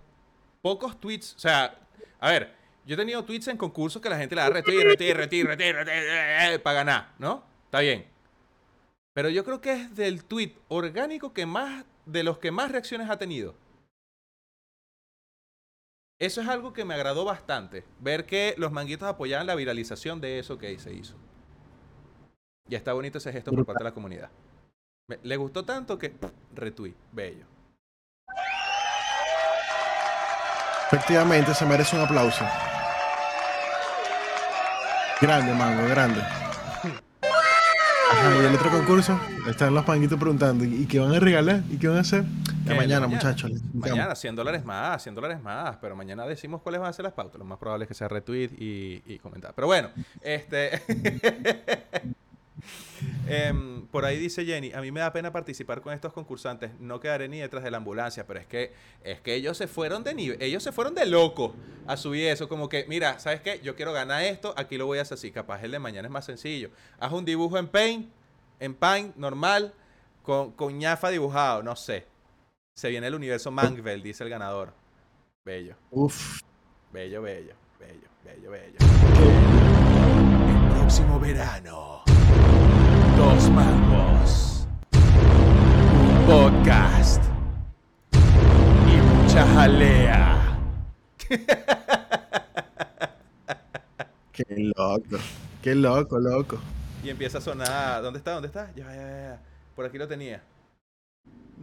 [0.62, 1.34] pocos tweets.
[1.36, 1.78] O sea,
[2.20, 2.54] a ver,
[2.86, 5.72] yo he tenido tweets en concursos que la gente le da retweet, retweet, retweet, retweet,
[5.72, 7.44] retweet, para ganar, ¿no?
[7.66, 8.06] Está bien.
[9.14, 13.08] Pero yo creo que es del tweet orgánico que más, de los que más reacciones
[13.08, 13.54] ha tenido.
[16.20, 17.84] Eso es algo que me agradó bastante.
[18.00, 21.14] Ver que los manguitos apoyaban la viralización de eso que se hizo.
[22.68, 24.30] Y está bonito ese gesto por parte de la comunidad.
[25.08, 27.44] Me- le gustó tanto que pff, retweet, bello.
[30.86, 32.44] Efectivamente, se merece un aplauso.
[35.20, 36.20] Grande, mango, grande.
[36.20, 39.18] Ajá, y el otro concurso,
[39.48, 41.62] están los manguitos preguntando, ¿y qué van a regalar?
[41.70, 42.24] ¿Y qué van a hacer?
[42.64, 43.08] Ya mañana, Mañana.
[43.08, 43.50] muchachos.
[43.74, 47.12] Mañana 100 dólares más, 100 dólares más, pero mañana decimos cuáles van a ser las
[47.12, 47.38] pautas.
[47.38, 49.52] Lo más probable es que sea retweet y, y comentar.
[49.54, 49.90] Pero bueno,
[50.22, 50.82] este...
[53.26, 57.00] Em, por ahí dice Jenny, a mí me da pena participar con estos concursantes, no
[57.00, 58.72] quedaré ni detrás de la ambulancia, pero es que
[59.02, 61.54] es que ellos se fueron de nivel, ellos se fueron de loco
[61.86, 63.60] a subir eso, como que, mira, ¿sabes qué?
[63.62, 66.12] Yo quiero ganar esto, aquí lo voy a hacer así, capaz el de mañana es
[66.12, 66.70] más sencillo.
[66.98, 68.10] Haz un dibujo en Paint,
[68.60, 69.72] en Paint normal,
[70.22, 72.06] con, con ñafa dibujado, no sé.
[72.76, 74.72] Se viene el universo Mangvel, dice el ganador.
[75.44, 76.40] Bello, Uf,
[76.92, 78.78] bello, bello, bello, bello, bello.
[80.48, 82.02] El próximo verano,
[83.16, 87.22] dos mangos, un podcast
[88.88, 90.58] y mucha jalea.
[94.32, 94.44] qué
[94.76, 95.18] loco.
[95.62, 96.58] Qué loco, loco.
[97.04, 98.02] Y empieza a sonar.
[98.02, 98.32] ¿Dónde está?
[98.32, 98.72] ¿Dónde está?
[98.74, 99.40] Ya, ya, ya, ya.
[99.76, 100.42] Por aquí lo tenía.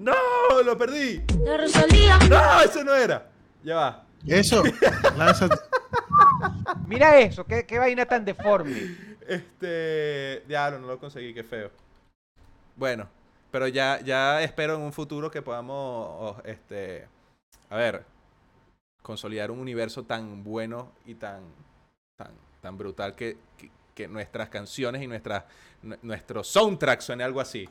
[0.02, 0.62] ¡No!
[0.64, 1.22] ¡Lo perdí!
[1.44, 2.18] La Rosalía.
[2.30, 2.62] ¡No!
[2.62, 3.30] ¡Eso no era!
[3.64, 4.06] Ya va.
[4.26, 4.64] Eso,
[5.18, 5.56] lánzate.
[6.88, 8.96] Mira eso, qué, qué vaina tan deforme.
[9.28, 10.44] Este.
[10.48, 11.72] Diablo, no lo conseguí, qué feo.
[12.76, 13.08] Bueno,
[13.52, 17.08] Pero ya, ya espero en un futuro que podamos, oh, este,
[17.70, 18.06] a ver,
[19.02, 21.42] consolidar un universo tan bueno y tan,
[22.18, 25.44] tan, tan brutal que, que, que nuestras canciones y nuestras,
[25.84, 27.70] nu- nuestro soundtrack suene algo así.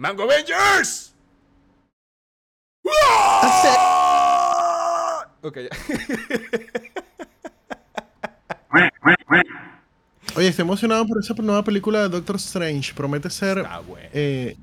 [0.00, 1.14] ¡Mango Avengers!
[5.42, 5.68] Ok, ya.
[10.36, 12.94] Oye, estoy emocionado por esa nueva película de Doctor Strange.
[12.94, 13.62] Promete ser
[14.14, 14.56] eh,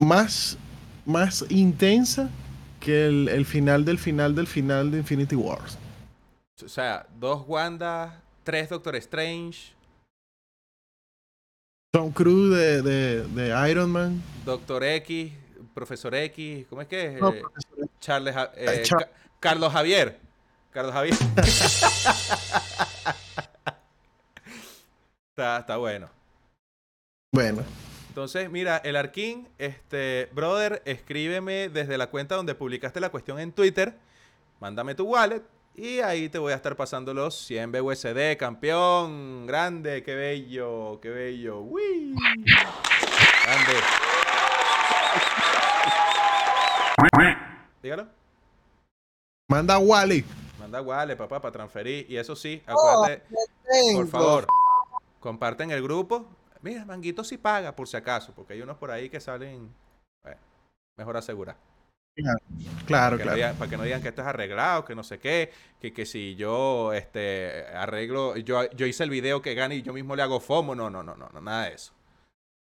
[0.00, 0.58] más,
[1.06, 2.28] más intensa
[2.78, 5.78] que el, el final del final del final de Infinity Wars.
[6.62, 9.72] O sea, dos Wanda, tres Doctor Strange,
[11.96, 14.22] Tom Cruise de, de, de Iron Man.
[14.44, 15.32] Doctor X,
[15.72, 17.20] Profesor X, ¿cómo es que es?
[17.22, 17.42] No, Eh,
[18.00, 19.10] Charles, eh, Char- Ca-
[19.40, 20.18] Carlos Javier.
[20.72, 21.14] Carlos Javier.
[25.30, 26.10] está, está bueno.
[27.32, 27.64] Bueno,
[28.10, 33.52] Entonces, mira, el Arquín, este, brother, escríbeme desde la cuenta donde publicaste la cuestión en
[33.52, 33.94] Twitter,
[34.60, 35.40] mándame tu wallet
[35.76, 41.10] y ahí te voy a estar pasando los 100 BUSD, campeón, grande, qué bello, qué
[41.10, 42.14] bello, uy,
[43.44, 43.72] grande.
[47.82, 48.06] Dígalo.
[49.48, 50.24] manda Wally.
[50.58, 52.10] Manda wallet, papá, para transferir.
[52.10, 53.22] Y eso sí, acuérdate,
[53.94, 54.46] por favor,
[55.20, 56.26] comparten el grupo.
[56.62, 59.72] Mira, Manguito sí paga, por si acaso, porque hay unos por ahí que salen.
[60.24, 60.40] bueno,
[60.96, 61.56] mejor asegurar.
[62.16, 62.38] Claro,
[62.86, 63.34] Para que, no claro.
[63.34, 66.06] digan, para que no digan que esto es arreglado, que no sé qué, que, que
[66.06, 70.22] si yo este, arreglo, yo, yo hice el video que gane y yo mismo le
[70.22, 70.74] hago FOMO.
[70.74, 71.92] No, no, no, no, no nada de eso.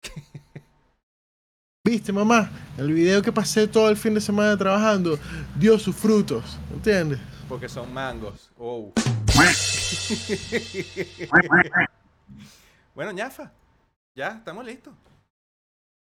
[1.85, 5.17] Viste, mamá, el video que pasé todo el fin de semana trabajando
[5.57, 6.57] dio sus frutos.
[6.73, 7.19] ¿Entiendes?
[7.47, 8.51] Porque son mangos.
[8.57, 8.91] Oh.
[12.95, 13.51] bueno, ñafa.
[14.15, 14.93] Ya, estamos listos.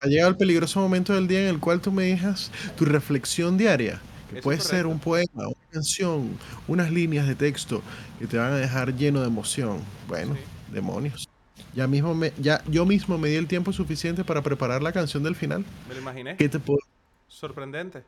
[0.03, 3.55] Ha llegado el peligroso momento del día en el cual tú me dejas tu reflexión
[3.55, 4.01] diaria.
[4.29, 6.37] Que Eso puede ser un poema, una canción,
[6.67, 7.83] unas líneas de texto
[8.17, 9.79] que te van a dejar lleno de emoción.
[10.07, 10.41] Bueno, Sí.
[10.73, 11.29] demonios.
[11.75, 15.21] Ya mismo me, ya yo mismo me di el tiempo suficiente para preparar la canción
[15.21, 15.63] del final.
[15.87, 16.35] Me lo imaginé.
[16.35, 16.79] ¿Qué te puedo
[17.27, 18.03] Sorprendente.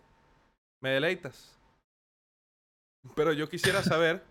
[0.81, 1.51] Me deleitas.
[3.15, 4.23] Pero yo quisiera saber.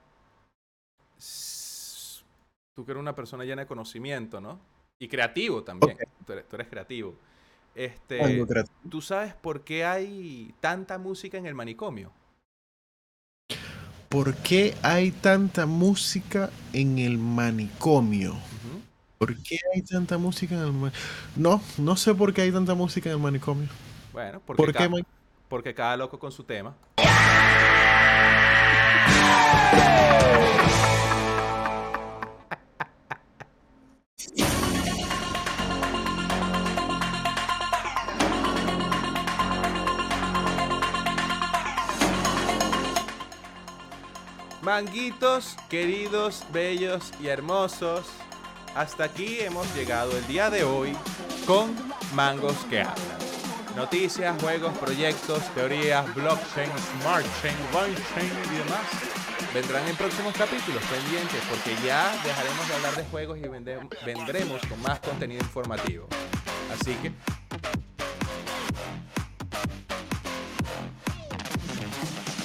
[2.75, 4.59] Tú que eres una persona llena de conocimiento, ¿no?
[4.99, 5.97] Y creativo también.
[6.27, 7.15] Tú, eres, tú eres creativo.
[7.75, 8.45] Este.
[8.91, 12.13] ¿Tú sabes por qué hay tanta música en el manicomio?
[14.09, 18.37] ¿Por qué hay tanta música en el manicomio?
[19.17, 20.93] ¿Por qué hay tanta música en el manicomio?
[21.37, 23.69] No, no sé por qué hay tanta música en el manicomio.
[24.13, 25.07] Bueno, porque, ¿Por qué, ca- man-
[25.49, 26.75] porque cada loco con su tema.
[44.75, 48.07] Manguitos, queridos, bellos y hermosos,
[48.75, 50.97] hasta aquí hemos llegado el día de hoy
[51.47, 51.77] con
[52.15, 53.19] Mangos que hablan.
[53.77, 56.71] Noticias, juegos, proyectos, teorías, blockchain,
[57.03, 59.13] smart chain, blockchain y demás
[59.53, 64.81] vendrán en próximos capítulos pendientes porque ya dejaremos de hablar de juegos y vendremos con
[64.81, 66.07] más contenido informativo.
[66.73, 67.13] Así que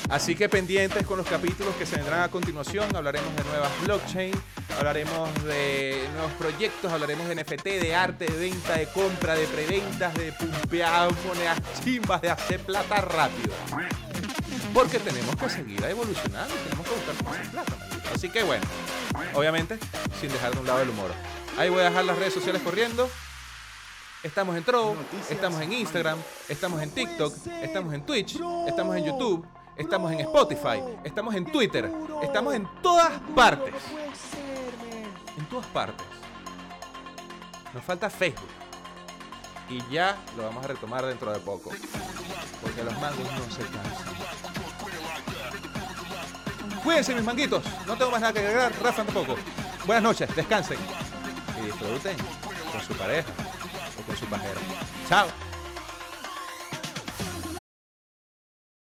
[0.09, 2.95] Así que pendientes con los capítulos que se vendrán a continuación.
[2.95, 4.34] Hablaremos de nuevas blockchain,
[4.77, 10.13] hablaremos de nuevos proyectos, hablaremos de NFT, de arte, de venta, de compra, de preventas,
[10.13, 13.53] de pumpear monedas chimbas, de hacer plata rápido.
[14.73, 17.73] Porque tenemos que seguir evolucionando, tenemos que buscar hacer plata.
[18.13, 18.65] Así que bueno,
[19.34, 19.77] obviamente
[20.21, 21.11] sin dejar de un lado el humor.
[21.57, 23.09] Ahí voy a dejar las redes sociales corriendo.
[24.23, 24.95] Estamos en Trovo,
[25.29, 26.17] estamos en Instagram,
[26.49, 29.45] estamos en TikTok, estamos en Twitch, estamos en YouTube,
[29.78, 31.91] estamos en Spotify, estamos en Twitter,
[32.22, 33.74] estamos en todas partes.
[35.38, 36.06] En todas partes.
[37.74, 38.49] Nos falta Facebook.
[39.70, 41.72] Y ya lo vamos a retomar dentro de poco.
[42.62, 44.18] Porque los mangos no se cansan.
[46.84, 47.64] Cuídense mis manguitos.
[47.86, 48.72] No tengo más nada que agregar.
[48.82, 49.36] Rafa tampoco.
[49.86, 50.34] Buenas noches.
[50.36, 50.78] Descansen.
[51.60, 52.16] Y disfruten
[52.72, 53.30] con su pareja
[53.99, 54.60] o con su pajero.
[55.10, 55.47] Chao.